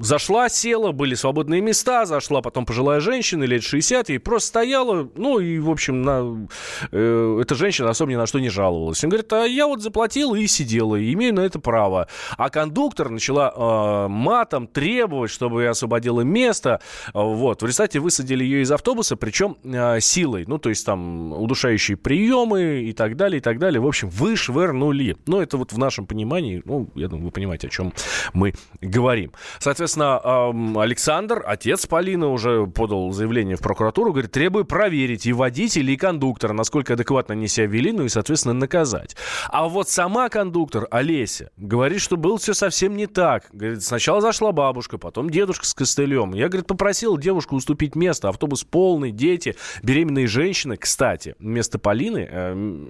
зашла, 0.00 0.48
села, 0.48 0.92
были 0.92 1.14
свободные 1.14 1.60
места, 1.60 2.06
зашла 2.06 2.40
потом 2.42 2.66
пожилая 2.66 3.00
женщина, 3.00 3.44
лет 3.44 3.62
60, 3.62 4.10
и 4.10 4.18
просто 4.18 4.48
стояла, 4.48 5.08
ну, 5.16 5.38
и, 5.38 5.58
в 5.58 5.70
общем, 5.70 6.02
на, 6.02 6.48
э, 6.90 7.38
эта 7.40 7.54
женщина 7.54 7.90
особо 7.90 8.10
ни 8.10 8.16
на 8.16 8.26
что 8.26 8.38
не 8.38 8.48
жаловалась. 8.48 9.02
Он 9.04 9.10
говорит, 9.10 9.32
а 9.32 9.44
я 9.44 9.66
вот 9.66 9.82
заплатила 9.82 10.34
и 10.34 10.46
сидела, 10.46 10.96
и 10.96 11.12
имею 11.12 11.34
на 11.34 11.40
это 11.40 11.58
право. 11.58 12.08
А 12.36 12.50
кондуктор 12.50 13.10
начала 13.10 13.52
э, 13.54 14.08
матом 14.08 14.66
требовать, 14.66 15.30
чтобы 15.30 15.64
я 15.64 15.70
освободила 15.70 16.22
место, 16.22 16.80
вот. 17.14 17.62
В 17.62 17.66
результате 17.66 18.00
высадили 18.00 18.44
ее 18.44 18.62
из 18.62 18.72
автобуса, 18.72 19.16
причем 19.16 19.56
э, 19.62 20.00
силой, 20.00 20.44
ну, 20.46 20.58
то 20.58 20.68
есть 20.68 20.84
там 20.86 21.32
удушающие 21.32 21.96
приемы 21.96 22.82
и 22.82 22.92
так 22.92 23.16
далее, 23.16 23.38
и 23.38 23.42
так 23.42 23.58
далее. 23.58 23.80
В 23.80 23.86
общем, 23.86 24.08
вышвырнули. 24.08 25.16
Ну, 25.26 25.40
это 25.40 25.56
вот 25.56 25.72
в 25.72 25.78
нашем 25.78 26.06
понимании, 26.06 26.62
ну, 26.64 26.88
я 26.94 27.08
думаю, 27.08 27.26
вы 27.26 27.30
понимаете, 27.30 27.68
о 27.68 27.70
чем 27.70 27.92
мы 28.32 28.54
говорим. 28.80 29.32
Соответственно, 29.58 29.81
Соответственно, 29.82 30.80
Александр, 30.80 31.42
отец 31.44 31.86
Полины, 31.86 32.26
уже 32.26 32.68
подал 32.68 33.10
заявление 33.10 33.56
в 33.56 33.60
прокуратуру, 33.60 34.12
говорит, 34.12 34.30
требую 34.30 34.64
проверить 34.64 35.26
и 35.26 35.32
водителя, 35.32 35.92
и 35.92 35.96
кондуктора, 35.96 36.52
насколько 36.52 36.92
адекватно 36.92 37.34
они 37.34 37.48
себя 37.48 37.66
вели, 37.66 37.90
ну 37.90 38.04
и, 38.04 38.08
соответственно, 38.08 38.54
наказать. 38.54 39.16
А 39.48 39.68
вот 39.68 39.88
сама 39.88 40.28
кондуктор, 40.28 40.86
Олеся, 40.92 41.50
говорит, 41.56 42.00
что 42.00 42.16
было 42.16 42.38
все 42.38 42.54
совсем 42.54 42.96
не 42.96 43.08
так. 43.08 43.46
Говорит, 43.52 43.82
сначала 43.82 44.20
зашла 44.20 44.52
бабушка, 44.52 44.98
потом 44.98 45.28
дедушка 45.28 45.66
с 45.66 45.74
костылем. 45.74 46.32
Я, 46.32 46.48
говорит, 46.48 46.68
попросил 46.68 47.18
девушку 47.18 47.56
уступить 47.56 47.96
место. 47.96 48.28
Автобус 48.28 48.62
полный, 48.62 49.10
дети, 49.10 49.56
беременные 49.82 50.28
женщины. 50.28 50.76
Кстати, 50.76 51.34
вместо 51.40 51.80
Полины, 51.80 52.28
э, 52.30 52.86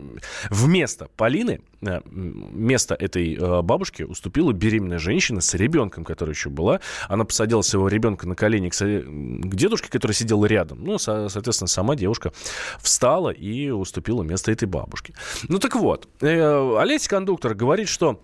вместо 0.50 1.08
Полины, 1.16 1.62
э, 1.80 2.02
место 2.04 2.94
этой 2.94 3.34
э, 3.34 3.62
бабушки 3.62 4.02
уступила 4.02 4.52
беременная 4.52 4.98
женщина 4.98 5.40
с 5.40 5.54
ребенком, 5.54 6.04
которая 6.04 6.34
еще 6.34 6.50
была. 6.50 6.81
Она 7.08 7.24
посадила 7.24 7.62
своего 7.62 7.88
ребенка 7.88 8.26
на 8.26 8.34
колени 8.34 8.68
к, 8.68 8.76
к 8.76 9.54
дедушке, 9.54 9.88
который 9.88 10.12
сидел 10.12 10.44
рядом. 10.44 10.84
Ну, 10.84 10.98
со- 10.98 11.28
соответственно, 11.28 11.68
сама 11.68 11.96
девушка 11.96 12.32
встала 12.80 13.30
и 13.30 13.70
уступила 13.70 14.22
место 14.22 14.52
этой 14.52 14.66
бабушке. 14.66 15.14
Ну 15.48 15.58
так 15.58 15.76
вот, 15.76 16.08
э, 16.20 16.78
Олеся 16.78 17.08
кондуктор 17.08 17.54
говорит, 17.54 17.88
что 17.88 18.20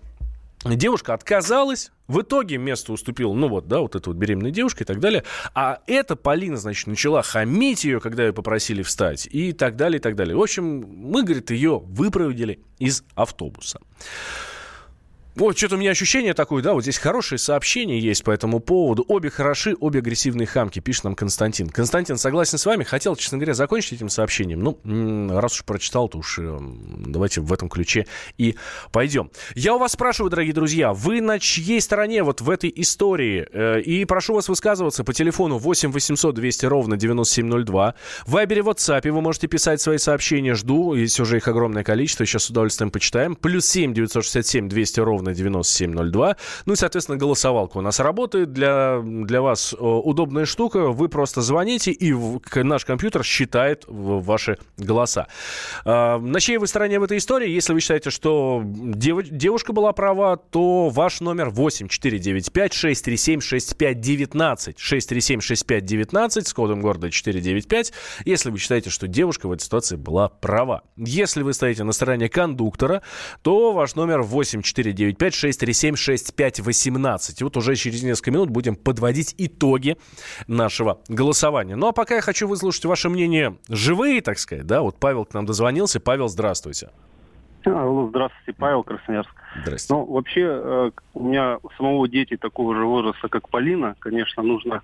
Девушка 0.65 1.13
отказалась, 1.13 1.91
в 2.09 2.19
итоге 2.19 2.57
место 2.57 2.91
уступила, 2.91 3.33
ну 3.33 3.47
вот, 3.47 3.69
да, 3.69 3.79
вот 3.79 3.95
эта 3.95 4.09
вот 4.09 4.17
беременная 4.17 4.51
девушка 4.51 4.83
и 4.83 4.85
так 4.85 4.99
далее. 4.99 5.23
А 5.55 5.79
эта 5.87 6.17
Полина, 6.17 6.57
значит, 6.57 6.87
начала 6.87 7.21
хамить 7.21 7.85
ее, 7.85 8.01
когда 8.01 8.25
ее 8.25 8.33
попросили 8.33 8.83
встать 8.83 9.25
и 9.31 9.53
так 9.53 9.77
далее, 9.77 9.99
и 9.99 10.01
так 10.01 10.15
далее. 10.17 10.35
В 10.35 10.41
общем, 10.41 10.85
мы, 10.85 11.23
говорит, 11.23 11.49
ее 11.51 11.79
выпроводили 11.79 12.59
из 12.77 13.05
автобуса. 13.15 13.79
Вот, 15.39 15.57
что-то 15.57 15.75
у 15.75 15.77
меня 15.77 15.91
ощущение 15.91 16.33
такое, 16.33 16.61
да, 16.61 16.73
вот 16.73 16.81
здесь 16.81 16.97
хорошие 16.97 17.39
сообщения 17.39 17.97
есть 17.97 18.25
по 18.25 18.31
этому 18.31 18.59
поводу. 18.59 19.05
Обе 19.07 19.29
хороши, 19.29 19.73
обе 19.79 19.99
агрессивные 19.99 20.45
хамки, 20.45 20.79
пишет 20.79 21.05
нам 21.05 21.15
Константин. 21.15 21.69
Константин, 21.69 22.17
согласен 22.17 22.57
с 22.57 22.65
вами, 22.65 22.83
хотел, 22.83 23.15
честно 23.15 23.37
говоря, 23.37 23.53
закончить 23.53 23.93
этим 23.93 24.09
сообщением. 24.09 24.59
Ну, 24.59 25.39
раз 25.39 25.53
уж 25.53 25.63
прочитал, 25.63 26.09
то 26.09 26.17
уж 26.17 26.39
э, 26.39 26.57
давайте 26.59 27.39
в 27.39 27.53
этом 27.53 27.69
ключе 27.69 28.05
и 28.37 28.57
пойдем. 28.91 29.31
Я 29.55 29.75
у 29.75 29.79
вас 29.79 29.93
спрашиваю, 29.93 30.29
дорогие 30.29 30.53
друзья, 30.53 30.91
вы 30.91 31.21
на 31.21 31.39
чьей 31.39 31.79
стороне 31.79 32.23
вот 32.23 32.41
в 32.41 32.49
этой 32.49 32.73
истории? 32.75 33.47
Э, 33.53 33.79
и 33.79 34.03
прошу 34.03 34.33
вас 34.33 34.49
высказываться 34.49 35.05
по 35.05 35.13
телефону 35.13 35.57
8 35.57 35.93
800 35.93 36.35
200 36.35 36.65
ровно 36.65 36.97
9702. 36.97 37.95
В 38.25 38.31
Вайбере, 38.33 38.61
WhatsApp 38.61 39.09
вы 39.09 39.21
можете 39.21 39.47
писать 39.47 39.79
свои 39.79 39.99
сообщения, 39.99 40.53
жду, 40.53 40.95
есть 40.95 41.17
уже 41.21 41.37
их 41.37 41.47
огромное 41.47 41.85
количество, 41.85 42.25
сейчас 42.25 42.43
с 42.43 42.49
удовольствием 42.49 42.91
почитаем. 42.91 43.37
Плюс 43.37 43.65
7 43.67 43.93
967 43.93 44.67
200 44.67 44.99
ровно 44.99 45.28
на 45.29 45.35
9702. 45.35 46.35
Ну 46.65 46.73
и, 46.73 46.75
соответственно, 46.75 47.17
голосовалка 47.17 47.77
у 47.77 47.81
нас 47.81 47.99
работает. 47.99 48.51
Для, 48.51 49.01
для 49.03 49.41
вас 49.41 49.73
э, 49.73 49.77
удобная 49.77 50.45
штука. 50.45 50.87
Вы 50.87 51.07
просто 51.09 51.41
звоните, 51.41 51.91
и 51.91 52.13
наш 52.55 52.85
компьютер 52.85 53.23
считает 53.23 53.85
ваши 53.87 54.57
голоса. 54.77 55.27
А, 55.85 56.19
на 56.19 56.39
чьей 56.39 56.57
вы 56.57 56.67
стороне 56.67 56.99
в 56.99 57.03
этой 57.03 57.17
истории? 57.17 57.49
Если 57.49 57.73
вы 57.73 57.79
считаете, 57.79 58.09
что 58.09 58.61
дев, 58.65 59.23
девушка 59.29 59.73
была 59.73 59.93
права, 59.93 60.37
то 60.37 60.89
ваш 60.89 61.21
номер 61.21 61.49
8495 61.49 62.73
637 62.73 63.41
6519. 63.41 64.79
637 64.79 65.41
6519 65.41 66.47
с 66.47 66.53
кодом 66.53 66.81
города 66.81 67.11
495. 67.11 67.93
Если 68.25 68.49
вы 68.49 68.57
считаете, 68.57 68.89
что 68.89 69.07
девушка 69.07 69.47
в 69.47 69.51
этой 69.51 69.63
ситуации 69.63 69.95
была 69.95 70.29
права. 70.29 70.83
Если 70.97 71.43
вы 71.43 71.53
стоите 71.53 71.83
на 71.83 71.91
стороне 71.91 72.29
кондуктора, 72.29 73.01
то 73.41 73.71
ваш 73.73 73.95
номер 73.95 74.21
8495 74.21 75.18
935-637-6518. 75.19 77.35
И 77.39 77.43
вот 77.43 77.57
уже 77.57 77.75
через 77.75 78.03
несколько 78.03 78.31
минут 78.31 78.49
будем 78.49 78.75
подводить 78.75 79.35
итоги 79.37 79.97
нашего 80.47 81.01
голосования. 81.07 81.75
Ну 81.75 81.87
а 81.87 81.91
пока 81.91 82.15
я 82.15 82.21
хочу 82.21 82.47
выслушать 82.47 82.85
ваше 82.85 83.09
мнение 83.09 83.57
живые, 83.67 84.21
так 84.21 84.39
сказать, 84.39 84.65
да, 84.65 84.81
вот 84.81 84.95
Павел 84.99 85.25
к 85.25 85.33
нам 85.33 85.45
дозвонился. 85.45 85.99
Павел, 85.99 86.29
здравствуйте. 86.29 86.89
Алло, 87.65 88.07
здравствуйте, 88.07 88.53
Павел 88.57 88.83
Красноярск. 88.83 89.29
Здравствуйте. 89.63 89.93
Ну, 89.93 90.05
вообще, 90.13 90.41
э, 90.41 90.91
у 91.13 91.23
меня 91.23 91.57
у 91.61 91.69
самого 91.71 92.07
дети 92.07 92.37
такого 92.37 92.73
же 92.73 92.85
возраста, 92.85 93.27
как 93.27 93.49
Полина. 93.49 93.97
Конечно, 93.99 94.43
нужно 94.43 94.81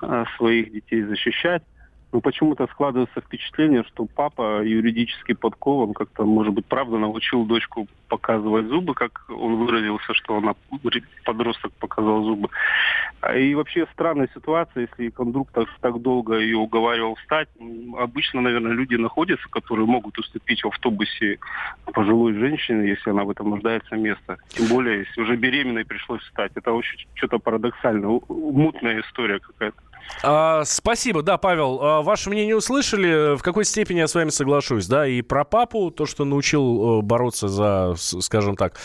э, 0.00 0.24
своих 0.36 0.72
детей 0.72 1.02
защищать. 1.02 1.64
Но 2.12 2.20
почему-то 2.20 2.66
складывается 2.66 3.22
впечатление, 3.22 3.84
что 3.84 4.04
папа 4.04 4.62
юридически 4.62 5.32
подкован, 5.32 5.94
как-то, 5.94 6.24
может 6.24 6.52
быть, 6.52 6.66
правда 6.66 6.98
научил 6.98 7.46
дочку 7.46 7.88
показывать 8.08 8.66
зубы, 8.66 8.92
как 8.92 9.24
он 9.30 9.64
выразился, 9.64 10.12
что 10.12 10.36
она 10.36 10.54
подросток 11.24 11.72
показал 11.72 12.22
зубы. 12.24 12.50
А 13.22 13.34
и 13.34 13.54
вообще 13.54 13.86
странная 13.92 14.28
ситуация, 14.34 14.88
если 14.90 15.08
кондуктор 15.08 15.66
так 15.80 16.02
долго 16.02 16.38
ее 16.38 16.58
уговаривал 16.58 17.14
встать. 17.14 17.48
Обычно, 17.96 18.42
наверное, 18.42 18.72
люди 18.72 18.96
находятся, 18.96 19.48
которые 19.48 19.86
могут 19.86 20.18
уступить 20.18 20.62
в 20.62 20.66
автобусе 20.66 21.38
пожилой 21.94 22.34
женщине, 22.34 22.90
если 22.90 23.08
она 23.08 23.24
в 23.24 23.30
этом 23.30 23.48
нуждается 23.50 23.96
место. 23.96 24.36
Тем 24.48 24.66
более, 24.68 24.98
если 25.00 25.22
уже 25.22 25.36
беременной 25.36 25.86
пришлось 25.86 26.20
встать. 26.22 26.52
Это 26.56 26.72
очень 26.72 27.06
что-то 27.14 27.38
парадоксально, 27.38 28.20
мутная 28.28 29.00
история 29.00 29.38
какая-то. 29.38 29.80
А, 30.22 30.64
спасибо, 30.64 31.22
да, 31.22 31.36
Павел. 31.36 31.80
А, 31.82 32.02
ваше 32.02 32.30
мнение 32.30 32.56
услышали. 32.56 33.36
В 33.36 33.42
какой 33.42 33.64
степени 33.64 33.98
я 33.98 34.08
с 34.08 34.14
вами 34.14 34.30
соглашусь, 34.30 34.86
да, 34.86 35.06
и 35.06 35.20
про 35.22 35.44
папу, 35.44 35.90
то, 35.90 36.06
что 36.06 36.24
научил 36.24 37.00
э, 37.00 37.02
бороться 37.02 37.48
за, 37.48 37.94
скажем 37.96 38.56
так, 38.56 38.78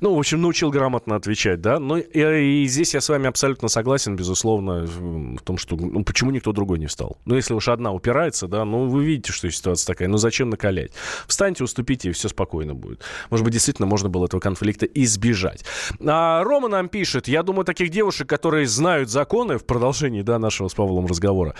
ну, 0.00 0.14
в 0.14 0.18
общем, 0.18 0.42
научил 0.42 0.70
грамотно 0.70 1.16
отвечать, 1.16 1.60
да. 1.60 1.78
Ну, 1.78 1.96
и, 1.96 2.62
и 2.62 2.66
здесь 2.66 2.94
я 2.94 3.00
с 3.00 3.08
вами 3.08 3.26
абсолютно 3.26 3.68
согласен, 3.68 4.16
безусловно, 4.16 4.86
в 4.86 5.40
том, 5.40 5.56
что, 5.56 5.76
ну, 5.76 6.04
почему 6.04 6.30
никто 6.30 6.52
другой 6.52 6.78
не 6.78 6.86
встал. 6.86 7.16
Ну, 7.24 7.36
если 7.36 7.54
уж 7.54 7.68
одна 7.68 7.92
упирается, 7.92 8.46
да, 8.46 8.64
ну, 8.64 8.86
вы 8.88 9.04
видите, 9.04 9.32
что 9.32 9.50
ситуация 9.50 9.86
такая, 9.86 10.08
ну, 10.08 10.18
зачем 10.18 10.50
накалять? 10.50 10.92
Встаньте, 11.26 11.64
уступите, 11.64 12.10
и 12.10 12.12
все 12.12 12.28
спокойно 12.28 12.74
будет. 12.74 13.00
Может 13.30 13.44
быть, 13.44 13.54
действительно 13.54 13.86
можно 13.86 14.08
было 14.08 14.26
этого 14.26 14.40
конфликта 14.40 14.86
избежать. 14.86 15.64
А 16.04 16.42
Рома 16.44 16.68
нам 16.68 16.88
пишет, 16.88 17.28
я 17.28 17.42
думаю, 17.42 17.64
таких 17.64 17.90
девушек, 17.90 18.28
которые 18.28 18.66
знают 18.66 19.08
законы 19.08 19.56
в 19.58 19.64
продолжении, 19.64 20.22
да, 20.22 20.38
нашего 20.38 20.61
с 20.68 20.74
Павлом 20.74 21.06
разговора, 21.06 21.54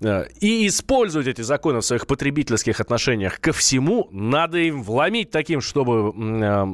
э, 0.00 0.26
и 0.40 0.66
использовать 0.66 1.26
эти 1.26 1.42
законы 1.42 1.80
в 1.80 1.84
своих 1.84 2.06
потребительских 2.06 2.80
отношениях 2.80 3.40
ко 3.40 3.52
всему, 3.52 4.08
надо 4.10 4.58
им 4.58 4.82
вломить 4.82 5.30
таким, 5.30 5.60
чтобы 5.60 6.12
э, 6.16 6.66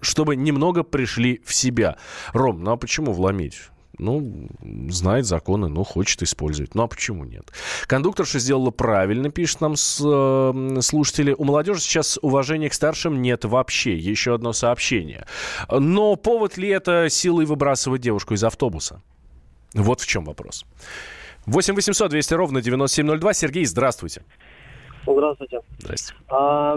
чтобы 0.00 0.36
немного 0.36 0.82
пришли 0.82 1.40
в 1.44 1.54
себя. 1.54 1.96
Ром, 2.32 2.62
ну 2.62 2.72
а 2.72 2.76
почему 2.76 3.12
вломить? 3.12 3.70
Ну, 3.98 4.48
знает 4.90 5.26
законы, 5.26 5.68
ну, 5.68 5.82
хочет 5.82 6.22
использовать. 6.22 6.74
Ну, 6.74 6.84
а 6.84 6.86
почему 6.88 7.24
нет? 7.24 7.50
Кондукторша 7.86 8.38
сделала 8.38 8.70
правильно, 8.70 9.28
пишет 9.30 9.60
нам 9.60 9.74
с, 9.74 10.00
э, 10.00 10.80
слушатели. 10.82 11.34
У 11.36 11.42
молодежи 11.42 11.80
сейчас 11.80 12.16
уважения 12.22 12.68
к 12.68 12.74
старшим 12.74 13.20
нет 13.20 13.44
вообще. 13.44 13.96
Еще 13.96 14.34
одно 14.34 14.52
сообщение. 14.52 15.26
Но 15.68 16.14
повод 16.14 16.56
ли 16.56 16.68
это 16.68 17.08
силой 17.10 17.44
выбрасывать 17.44 18.00
девушку 18.00 18.34
из 18.34 18.44
автобуса? 18.44 19.02
Вот 19.74 20.00
в 20.00 20.06
чем 20.06 20.24
вопрос. 20.24 20.64
8 21.46 21.74
800 21.74 22.10
200 22.10 22.34
ровно 22.34 22.60
9702. 22.62 23.32
Сергей, 23.34 23.64
здравствуйте. 23.64 24.22
Здравствуйте. 25.06 25.60
Здрасте. 25.78 26.14
А, 26.28 26.76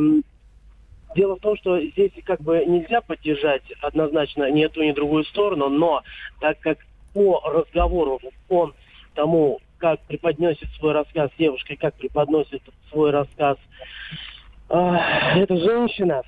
дело 1.16 1.36
в 1.36 1.40
том, 1.40 1.58
что 1.58 1.82
здесь 1.82 2.12
как 2.26 2.42
бы 2.42 2.64
нельзя 2.66 3.02
поддержать 3.02 3.64
однозначно 3.82 4.50
ни 4.52 4.66
ту, 4.68 4.82
ни 4.84 4.92
другую 4.94 5.26
сторону, 5.26 5.68
но 5.70 6.04
так 6.40 6.60
как 6.60 6.78
по 7.14 7.42
разговору, 7.46 8.20
по 8.48 8.72
тому, 9.16 9.60
как 9.78 10.00
преподносит 10.02 10.70
свой 10.80 10.94
рассказ 10.94 11.30
девушка, 11.38 11.76
как 11.76 11.96
преподносит 11.96 12.62
свой 12.90 13.12
рассказ 13.12 13.58
э, 14.70 14.76
эта 15.36 15.58
женщина, 15.58 16.24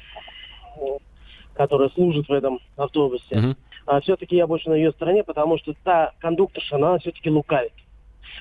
которая 1.54 1.90
служит 1.90 2.28
в 2.28 2.32
этом 2.34 2.60
автобусе, 2.76 3.36
Мгм. 3.36 3.58
А 3.86 4.02
все-таки 4.02 4.36
я 4.36 4.48
больше 4.48 4.70
на 4.70 4.76
ее 4.76 4.92
стороне, 4.92 5.24
потому 5.24 5.58
что 5.58 5.74
та 5.84 6.12
кондукторша, 6.20 6.76
она 6.76 6.98
все-таки 7.00 7.30
лукавит. 7.30 7.74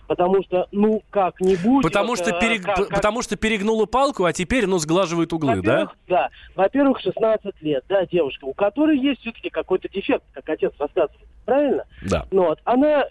Потому 0.07 0.43
что, 0.43 0.69
ну, 0.73 1.03
как-нибудь... 1.11 1.83
Потому 1.85 2.11
вот, 2.11 2.19
что, 2.19 2.31
э, 2.31 2.41
перег- 2.41 2.63
как- 2.63 2.77
как- 2.77 2.89
потому 2.89 3.23
что 3.23 3.37
перегнула 3.37 3.87
палку, 3.87 4.25
а 4.25 4.33
теперь, 4.33 4.67
ну, 4.67 4.79
сглаживает 4.79 5.33
углы, 5.33 5.61
да? 5.63 5.73
во-первых, 5.73 5.97
да? 6.09 6.31
Во-первых, 6.55 7.01
16 7.01 7.63
лет, 7.63 7.85
да, 7.89 8.07
девушка, 8.07 8.45
у 8.45 8.55
которой 8.55 8.99
есть 8.99 9.21
все-таки 9.21 9.51
какой-то 9.51 9.89
дефект, 9.89 10.25
как 10.33 10.49
отец 10.49 10.73
рассказывает. 10.79 11.29
Правильно? 11.45 11.85
Да. 12.09 12.27
Ну 12.31 12.45
вот, 12.45 12.61
она, 12.65 13.05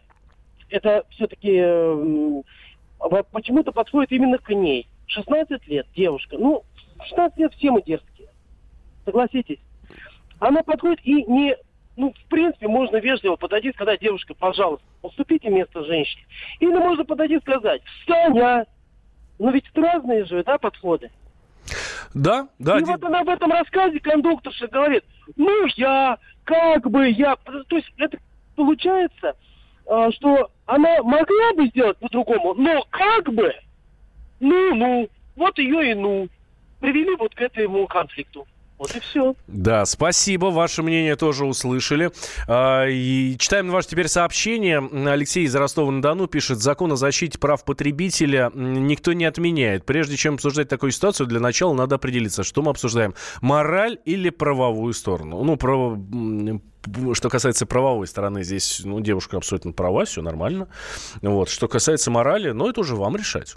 это 0.69 1.05
все-таки 1.11 1.61
почему-то 3.31 3.71
подходит 3.71 4.11
именно 4.11 4.37
к 4.37 4.49
ней. 4.49 4.87
16 5.07 5.67
лет, 5.67 5.87
девушка. 5.95 6.37
Ну, 6.37 6.63
16 7.03 7.37
лет 7.37 7.53
все 7.53 7.71
мы 7.71 7.81
дерзкие. 7.81 8.29
Согласитесь. 9.05 9.59
Она 10.39 10.63
подходит 10.63 10.99
и 11.03 11.23
не... 11.23 11.55
Ну, 12.01 12.13
в 12.13 12.29
принципе, 12.29 12.67
можно 12.67 12.97
вежливо 12.97 13.35
подойти 13.35 13.69
и 13.69 13.73
сказать, 13.73 13.99
девушка, 13.99 14.33
пожалуйста, 14.33 14.83
уступите 15.03 15.49
место 15.49 15.85
женщине. 15.85 16.25
Или 16.59 16.71
можно 16.71 17.05
подойти 17.05 17.35
и 17.35 17.41
сказать, 17.41 17.83
встань, 17.83 18.39
а! 18.39 18.65
Ну, 19.37 19.51
ведь 19.51 19.65
это 19.71 19.81
разные 19.81 20.25
же, 20.25 20.43
да, 20.43 20.57
подходы. 20.57 21.11
Да, 22.15 22.47
да. 22.57 22.79
И 22.79 22.83
ди- 22.83 22.89
вот 22.89 23.03
она 23.03 23.23
в 23.23 23.29
этом 23.29 23.51
рассказе 23.51 23.99
кондукторша 23.99 24.67
говорит, 24.69 25.03
ну 25.35 25.67
я, 25.75 26.17
как 26.43 26.89
бы 26.89 27.07
я, 27.07 27.35
то 27.35 27.75
есть 27.75 27.93
это 27.97 28.17
получается, 28.55 29.35
а, 29.85 30.11
что 30.11 30.49
она 30.65 31.03
могла 31.03 31.53
бы 31.55 31.67
сделать 31.67 31.99
по-другому, 31.99 32.55
но 32.55 32.83
как 32.89 33.31
бы, 33.31 33.53
ну, 34.39 34.73
ну, 34.73 35.07
вот 35.35 35.55
ее 35.59 35.91
и 35.91 35.93
ну, 35.93 36.27
привели 36.79 37.15
вот 37.15 37.35
к 37.35 37.41
этому 37.41 37.85
конфликту. 37.85 38.47
Вот 38.81 38.95
и 38.95 38.99
все. 38.99 39.35
Да, 39.45 39.85
спасибо, 39.85 40.47
ваше 40.47 40.81
мнение 40.81 41.15
тоже 41.15 41.45
услышали. 41.45 42.09
А, 42.47 42.87
И 42.87 43.37
читаем 43.37 43.69
ваше 43.69 43.89
теперь 43.89 44.07
сообщение. 44.07 44.79
Алексей 45.07 45.43
из 45.43 45.53
Ростова-на-Дону 45.53 46.25
пишет, 46.25 46.57
закон 46.57 46.91
о 46.91 46.95
защите 46.95 47.37
прав 47.37 47.63
потребителя 47.63 48.49
никто 48.55 49.13
не 49.13 49.25
отменяет. 49.25 49.85
Прежде 49.85 50.17
чем 50.17 50.33
обсуждать 50.33 50.67
такую 50.67 50.91
ситуацию, 50.93 51.27
для 51.27 51.39
начала 51.39 51.75
надо 51.75 51.97
определиться, 51.97 52.41
что 52.41 52.63
мы 52.63 52.71
обсуждаем. 52.71 53.13
Мораль 53.41 53.99
или 54.05 54.31
правовую 54.31 54.93
сторону? 54.93 55.43
Ну, 55.43 55.57
право, 55.57 56.01
что 57.13 57.29
касается 57.29 57.67
правовой 57.67 58.07
стороны, 58.07 58.43
здесь 58.43 58.81
ну, 58.83 58.99
девушка 58.99 59.37
абсолютно 59.37 59.73
права, 59.73 60.05
все 60.05 60.23
нормально. 60.23 60.69
Вот. 61.21 61.49
Что 61.49 61.67
касается 61.67 62.09
морали, 62.09 62.49
ну, 62.49 62.67
это 62.67 62.81
уже 62.81 62.95
вам 62.95 63.15
решать. 63.15 63.55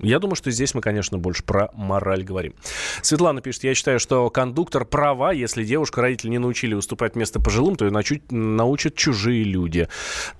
Я 0.00 0.18
думаю, 0.18 0.36
что 0.36 0.50
здесь 0.50 0.74
мы, 0.74 0.80
конечно, 0.80 1.18
больше 1.18 1.44
про 1.44 1.70
мораль 1.74 2.24
говорим. 2.24 2.54
Светлана 3.02 3.40
пишет, 3.40 3.64
я 3.64 3.74
считаю, 3.74 4.00
что 4.00 4.28
кондуктор 4.30 4.84
права, 4.84 5.32
если 5.32 5.64
девушка 5.64 6.02
родители 6.02 6.30
не 6.30 6.38
научили 6.38 6.74
уступать 6.74 7.16
место 7.16 7.40
пожилым, 7.40 7.76
то 7.76 7.84
ее 7.84 7.90
научат, 7.90 8.22
научат 8.30 8.94
чужие 8.94 9.44
люди. 9.44 9.88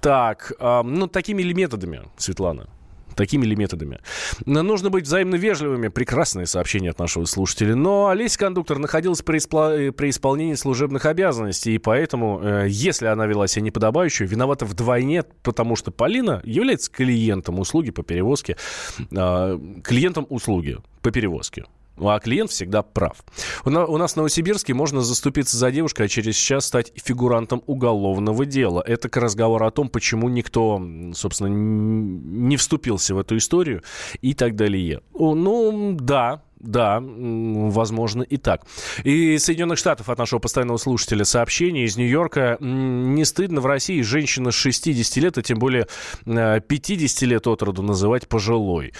Так, 0.00 0.52
а, 0.58 0.82
ну, 0.82 1.06
такими 1.06 1.42
ли 1.42 1.54
методами, 1.54 2.02
Светлана? 2.16 2.68
Такими 3.16 3.44
ли 3.44 3.56
методами? 3.56 4.00
Но 4.46 4.62
Нужно 4.62 4.90
быть 4.90 5.04
взаимно 5.04 5.36
вежливыми. 5.36 5.88
Прекрасное 5.88 6.46
сообщение 6.46 6.90
от 6.90 6.98
нашего 6.98 7.26
слушателя. 7.26 7.76
Но 7.76 8.08
Олеся 8.08 8.38
Кондуктор 8.38 8.78
находилась 8.78 9.22
при, 9.22 9.38
испла- 9.38 9.92
при 9.92 10.10
исполнении 10.10 10.54
служебных 10.54 11.06
обязанностей, 11.06 11.74
и 11.74 11.78
поэтому, 11.78 12.40
э, 12.42 12.66
если 12.68 13.06
она 13.06 13.26
вела 13.26 13.46
себя 13.46 13.62
неподобающе, 13.62 14.24
виновата 14.24 14.64
вдвойне, 14.64 15.24
потому 15.42 15.76
что 15.76 15.90
Полина 15.90 16.40
является 16.44 16.90
клиентом 16.90 17.58
услуги 17.60 17.90
по 17.90 18.02
перевозке, 18.02 18.56
э, 18.98 19.58
клиентом 19.84 20.26
услуги 20.28 20.78
по 21.02 21.10
перевозке. 21.10 21.66
Ну, 21.96 22.08
а 22.08 22.18
клиент 22.18 22.50
всегда 22.50 22.82
прав. 22.82 23.24
У, 23.64 23.70
на- 23.70 23.86
у 23.86 23.96
нас 23.98 24.14
в 24.14 24.16
Новосибирске 24.16 24.74
можно 24.74 25.00
заступиться 25.00 25.56
за 25.56 25.70
девушку, 25.70 26.02
а 26.02 26.08
через 26.08 26.34
час 26.36 26.66
стать 26.66 26.92
фигурантом 26.96 27.62
уголовного 27.66 28.44
дела. 28.46 28.82
Это 28.84 29.08
к 29.08 29.16
разговору 29.16 29.66
о 29.66 29.70
том, 29.70 29.88
почему 29.88 30.28
никто, 30.28 30.82
собственно, 31.14 31.48
не 31.48 32.56
вступился 32.56 33.14
в 33.14 33.18
эту 33.18 33.36
историю 33.36 33.82
и 34.20 34.34
так 34.34 34.56
далее. 34.56 35.02
Ну, 35.14 35.96
да, 36.00 36.42
да, 36.64 37.00
возможно 37.00 38.22
и 38.22 38.36
так. 38.36 38.62
И 39.04 39.38
Соединенных 39.38 39.78
Штатов 39.78 40.08
от 40.08 40.18
нашего 40.18 40.38
постоянного 40.38 40.78
слушателя 40.78 41.24
сообщение 41.24 41.84
из 41.84 41.96
Нью-Йорка. 41.96 42.56
Не 42.60 43.24
стыдно 43.24 43.60
в 43.60 43.66
России 43.66 44.00
женщина 44.02 44.50
с 44.50 44.54
60 44.54 45.16
лет, 45.16 45.38
а 45.38 45.42
тем 45.42 45.58
более 45.58 45.86
э, 46.26 46.60
50 46.60 47.22
лет 47.22 47.46
от 47.46 47.62
роду 47.62 47.82
называть 47.82 48.28
пожилой. 48.28 48.92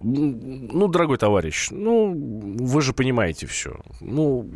Ну, 0.00 0.88
дорогой 0.88 1.18
товарищ, 1.18 1.68
ну, 1.70 2.14
вы 2.14 2.82
же 2.82 2.92
понимаете 2.92 3.46
все. 3.46 3.80
Ну, 4.00 4.50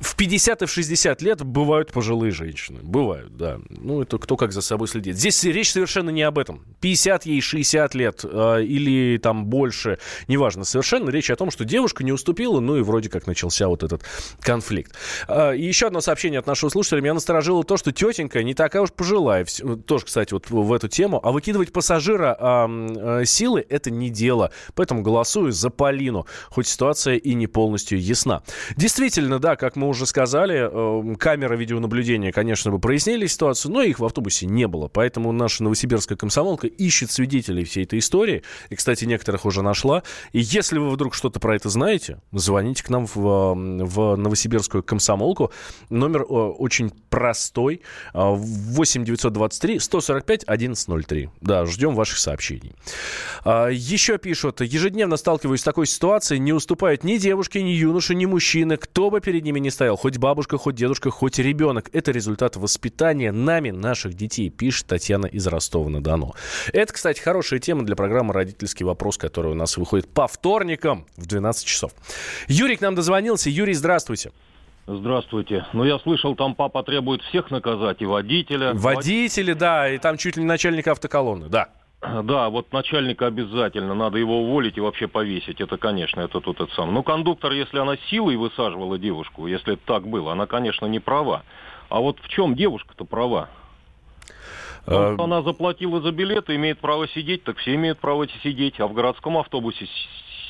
в 0.00 0.16
50 0.16 0.62
и 0.62 0.66
в 0.66 0.70
60 0.70 1.22
лет 1.22 1.42
бывают 1.42 1.92
пожилые 1.92 2.32
женщины. 2.32 2.80
Бывают, 2.82 3.36
да. 3.36 3.58
Ну, 3.68 4.02
это 4.02 4.18
кто 4.18 4.36
как 4.36 4.52
за 4.52 4.62
собой 4.62 4.88
следит. 4.88 5.16
Здесь 5.16 5.42
речь 5.44 5.72
совершенно 5.72 6.10
не 6.10 6.22
об 6.22 6.38
этом. 6.38 6.64
50 6.80 7.26
ей, 7.26 7.40
60 7.40 7.94
лет 7.94 8.24
э, 8.24 8.62
или 8.64 9.18
там 9.18 9.46
больше, 9.46 9.98
неважно. 10.26 10.64
Совершенно 10.64 11.10
речь 11.10 11.30
о 11.30 11.36
том, 11.36 11.50
что 11.50 11.64
девушка 11.64 11.97
не 12.04 12.12
уступила, 12.12 12.60
ну 12.60 12.76
и 12.76 12.82
вроде 12.82 13.08
как 13.08 13.26
начался 13.26 13.68
вот 13.68 13.82
этот 13.82 14.02
конфликт. 14.40 14.92
Э, 15.28 15.56
и 15.56 15.64
еще 15.64 15.86
одно 15.86 16.00
сообщение 16.00 16.40
от 16.40 16.46
нашего 16.46 16.70
слушателя. 16.70 17.00
Меня 17.00 17.14
насторожило 17.14 17.64
то, 17.64 17.76
что 17.76 17.92
тетенька 17.92 18.42
не 18.42 18.54
такая 18.54 18.82
уж 18.82 18.92
пожилая. 18.92 19.46
Тоже, 19.86 20.06
кстати, 20.06 20.32
вот 20.32 20.50
в 20.50 20.72
эту 20.72 20.88
тему. 20.88 21.20
А 21.22 21.32
выкидывать 21.32 21.72
пассажира 21.72 22.36
э, 22.38 23.24
силы– 23.24 23.64
это 23.68 23.90
не 23.90 24.10
дело. 24.10 24.52
Поэтому 24.74 25.02
голосую 25.02 25.52
за 25.52 25.70
Полину, 25.70 26.26
хоть 26.50 26.66
ситуация 26.66 27.16
и 27.16 27.34
не 27.34 27.46
полностью 27.46 28.00
ясна. 28.00 28.42
Действительно, 28.76 29.38
да, 29.38 29.56
как 29.56 29.76
мы 29.76 29.88
уже 29.88 30.06
сказали, 30.06 30.68
э, 30.70 31.16
камеры 31.16 31.56
видеонаблюдения, 31.56 32.32
конечно, 32.32 32.70
бы 32.70 32.78
прояснили 32.78 33.26
ситуацию, 33.26 33.72
но 33.72 33.82
их 33.82 33.98
в 33.98 34.04
автобусе 34.04 34.46
не 34.46 34.66
было. 34.66 34.88
Поэтому 34.88 35.32
наша 35.32 35.62
новосибирская 35.62 36.16
комсомолка 36.16 36.66
ищет 36.66 37.10
свидетелей 37.10 37.64
всей 37.64 37.84
этой 37.84 37.98
истории. 37.98 38.42
И, 38.70 38.76
кстати, 38.76 39.04
некоторых 39.04 39.44
уже 39.44 39.62
нашла. 39.62 40.02
И 40.32 40.40
если 40.40 40.78
вы 40.78 40.90
вдруг 40.90 41.14
что-то 41.14 41.40
про 41.40 41.56
это 41.56 41.68
знаете, 41.68 41.87
знаете, 41.88 42.18
звоните 42.32 42.84
к 42.84 42.90
нам 42.90 43.06
в, 43.06 43.14
в 43.54 44.16
Новосибирскую 44.16 44.82
комсомолку. 44.82 45.52
Номер 45.88 46.26
очень 46.28 46.90
простой. 47.08 47.80
8 48.12 49.04
923 49.04 49.78
145 49.78 50.44
1103. 50.44 51.30
Да, 51.40 51.64
ждем 51.64 51.94
ваших 51.94 52.18
сообщений. 52.18 52.74
Еще 53.46 54.18
пишут, 54.18 54.60
ежедневно 54.60 55.16
сталкиваюсь 55.16 55.60
с 55.60 55.64
такой 55.64 55.86
ситуацией, 55.86 56.40
не 56.40 56.52
уступают 56.52 57.04
ни 57.04 57.16
девушки, 57.16 57.56
ни 57.56 57.70
юноши, 57.70 58.14
ни 58.14 58.26
мужчины, 58.26 58.76
кто 58.76 59.08
бы 59.08 59.22
перед 59.22 59.42
ними 59.44 59.58
не 59.58 59.70
стоял, 59.70 59.96
хоть 59.96 60.18
бабушка, 60.18 60.58
хоть 60.58 60.74
дедушка, 60.74 61.10
хоть 61.10 61.38
ребенок. 61.38 61.88
Это 61.94 62.10
результат 62.10 62.56
воспитания 62.56 63.32
нами 63.32 63.70
наших 63.70 64.12
детей, 64.12 64.50
пишет 64.50 64.88
Татьяна 64.88 65.24
из 65.24 65.46
Ростова-на-Дону. 65.46 66.34
Это, 66.74 66.92
кстати, 66.92 67.20
хорошая 67.20 67.60
тема 67.60 67.86
для 67.86 67.96
программы 67.96 68.34
«Родительский 68.34 68.84
вопрос», 68.84 69.16
которая 69.16 69.52
у 69.52 69.56
нас 69.56 69.78
выходит 69.78 70.06
по 70.08 70.26
вторникам 70.26 71.06
в 71.16 71.24
12 71.24 71.66
часов. 71.68 71.92
Юрий 72.48 72.76
к 72.76 72.80
нам 72.80 72.94
дозвонился. 72.94 73.50
Юрий, 73.50 73.74
здравствуйте. 73.74 74.32
Здравствуйте. 74.86 75.66
Ну, 75.74 75.84
я 75.84 75.98
слышал, 75.98 76.34
там 76.34 76.54
папа 76.54 76.82
требует 76.82 77.22
всех 77.22 77.50
наказать, 77.50 78.00
и 78.00 78.06
водителя. 78.06 78.72
Водители, 78.72 79.52
да, 79.52 79.90
и 79.90 79.98
там 79.98 80.16
чуть 80.16 80.36
ли 80.36 80.42
не 80.42 80.48
начальника 80.48 80.92
автоколонны, 80.92 81.48
да. 81.48 81.68
Да, 82.00 82.48
вот 82.48 82.72
начальника 82.72 83.26
обязательно, 83.26 83.94
надо 83.94 84.18
его 84.18 84.42
уволить 84.42 84.78
и 84.78 84.80
вообще 84.80 85.08
повесить. 85.08 85.60
Это, 85.60 85.76
конечно, 85.76 86.20
это 86.20 86.40
тут 86.40 86.60
это 86.60 86.72
сам. 86.74 86.94
Ну, 86.94 87.02
кондуктор, 87.02 87.52
если 87.52 87.78
она 87.78 87.96
силой 88.08 88.36
высаживала 88.36 88.98
девушку, 88.98 89.46
если 89.46 89.74
так 89.74 90.06
было, 90.06 90.32
она, 90.32 90.46
конечно, 90.46 90.86
не 90.86 91.00
права. 91.00 91.42
А 91.88 92.00
вот 92.00 92.18
в 92.22 92.28
чем 92.28 92.54
девушка-то 92.54 93.04
права? 93.04 93.48
Потому 94.84 95.14
что 95.14 95.24
она 95.24 95.42
заплатила 95.42 96.00
за 96.00 96.12
билет 96.12 96.48
и 96.48 96.54
имеет 96.54 96.78
право 96.78 97.06
сидеть, 97.08 97.44
так 97.44 97.58
все 97.58 97.74
имеют 97.74 97.98
право 97.98 98.26
сидеть. 98.42 98.80
А 98.80 98.86
в 98.86 98.94
городском 98.94 99.36
автобусе 99.36 99.86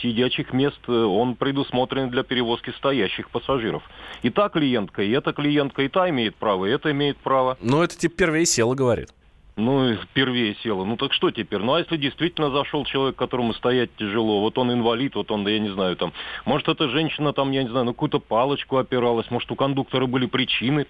сидячих 0.03 0.53
мест 0.53 0.79
э, 0.87 0.93
он 0.93 1.35
предусмотрен 1.35 2.11
для 2.11 2.23
перевозки 2.23 2.71
стоящих 2.71 3.31
пассажиров. 3.31 3.83
И 4.23 4.31
та 4.31 4.49
клиентка, 4.49 5.03
и 5.03 5.11
эта 5.11 5.33
клиентка, 5.33 5.83
и 5.83 5.89
та 5.89 6.09
имеет 6.11 6.37
право, 6.37 6.67
и 6.67 6.71
это 6.71 6.91
имеет 6.91 7.17
право. 7.19 7.57
Ну, 7.61 7.83
это 7.83 7.97
типа 7.97 8.17
первее 8.17 8.47
села, 8.47 8.75
говорит. 8.75 9.11
Ну, 9.59 9.97
впервые 9.97 10.55
села. 10.63 10.85
Ну 10.85 10.97
так 10.97 11.13
что 11.13 11.33
теперь? 11.33 11.59
Ну 11.59 11.75
а 11.75 11.81
если 11.81 11.97
действительно 11.97 12.49
зашел 12.53 12.85
человек, 12.85 13.17
которому 13.17 13.53
стоять 13.55 13.91
тяжело, 13.97 14.41
вот 14.41 14.57
он 14.57 14.73
инвалид, 14.73 15.17
вот 15.17 15.33
он, 15.33 15.43
да 15.43 15.51
я 15.51 15.59
не 15.59 15.71
знаю, 15.71 15.97
там, 15.97 16.13
может 16.45 16.69
эта 16.69 16.89
женщина 16.89 17.33
там, 17.33 17.51
я 17.51 17.65
не 17.65 17.69
знаю, 17.69 17.85
на 17.85 17.93
какую-то 17.93 18.21
палочку 18.21 18.77
опиралась, 18.77 19.29
может 19.33 19.51
у 19.51 19.57
кондуктора 19.57 20.07
были 20.07 20.27
причины, 20.27 20.87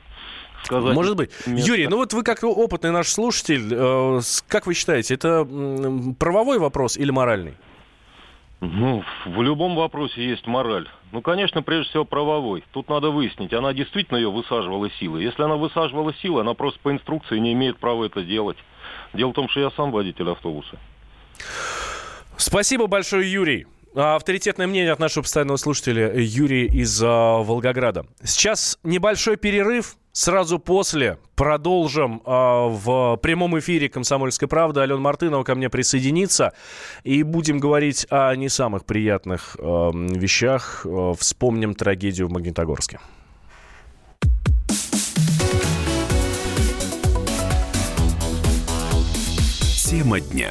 сказать. 0.64 0.94
Может 0.94 1.16
быть. 1.16 1.30
Место. 1.46 1.66
Юрий, 1.66 1.86
ну 1.86 1.96
вот 1.96 2.12
вы 2.12 2.22
как 2.22 2.44
опытный 2.44 2.90
наш 2.90 3.08
слушатель, 3.08 3.72
э, 3.72 4.20
как 4.48 4.66
вы 4.66 4.74
считаете, 4.74 5.14
это 5.14 5.48
правовой 6.18 6.58
вопрос 6.58 6.98
или 6.98 7.10
моральный? 7.10 7.54
Ну, 8.60 9.04
в 9.24 9.42
любом 9.42 9.76
вопросе 9.76 10.24
есть 10.24 10.46
мораль. 10.46 10.88
Ну, 11.12 11.22
конечно, 11.22 11.62
прежде 11.62 11.90
всего 11.90 12.04
правовой. 12.04 12.64
Тут 12.72 12.88
надо 12.88 13.10
выяснить, 13.10 13.52
она 13.52 13.72
действительно 13.72 14.16
ее 14.16 14.30
высаживала 14.30 14.90
силой. 14.98 15.22
Если 15.22 15.42
она 15.42 15.56
высаживала 15.56 16.12
силой, 16.14 16.42
она 16.42 16.54
просто 16.54 16.80
по 16.80 16.90
инструкции 16.90 17.38
не 17.38 17.52
имеет 17.52 17.78
права 17.78 18.04
это 18.06 18.22
делать. 18.22 18.58
Дело 19.14 19.30
в 19.30 19.34
том, 19.34 19.48
что 19.48 19.60
я 19.60 19.70
сам 19.70 19.92
водитель 19.92 20.28
автобуса. 20.28 20.76
Спасибо 22.36 22.88
большое, 22.88 23.30
Юрий. 23.30 23.66
А, 23.94 24.16
авторитетное 24.16 24.66
мнение 24.66 24.92
от 24.92 24.98
нашего 24.98 25.22
постоянного 25.22 25.56
слушателя 25.56 26.12
Юрия 26.18 26.66
из 26.66 27.02
а, 27.02 27.38
Волгограда. 27.38 28.06
Сейчас 28.22 28.78
небольшой 28.82 29.36
перерыв. 29.36 29.96
Сразу 30.18 30.58
после 30.58 31.16
продолжим 31.36 32.20
э, 32.26 32.28
в 32.28 33.20
прямом 33.22 33.56
эфире 33.60 33.88
«Комсомольской 33.88 34.48
правды». 34.48 34.80
Алена 34.80 34.98
Мартынова 34.98 35.44
ко 35.44 35.54
мне 35.54 35.70
присоединится. 35.70 36.54
И 37.04 37.22
будем 37.22 37.60
говорить 37.60 38.04
о 38.10 38.34
не 38.34 38.48
самых 38.48 38.84
приятных 38.84 39.56
э, 39.60 39.62
вещах. 39.62 40.84
Э, 40.84 41.14
вспомним 41.16 41.76
трагедию 41.76 42.26
в 42.26 42.32
Магнитогорске. 42.32 42.98
Тема 49.88 50.18
дня. 50.18 50.50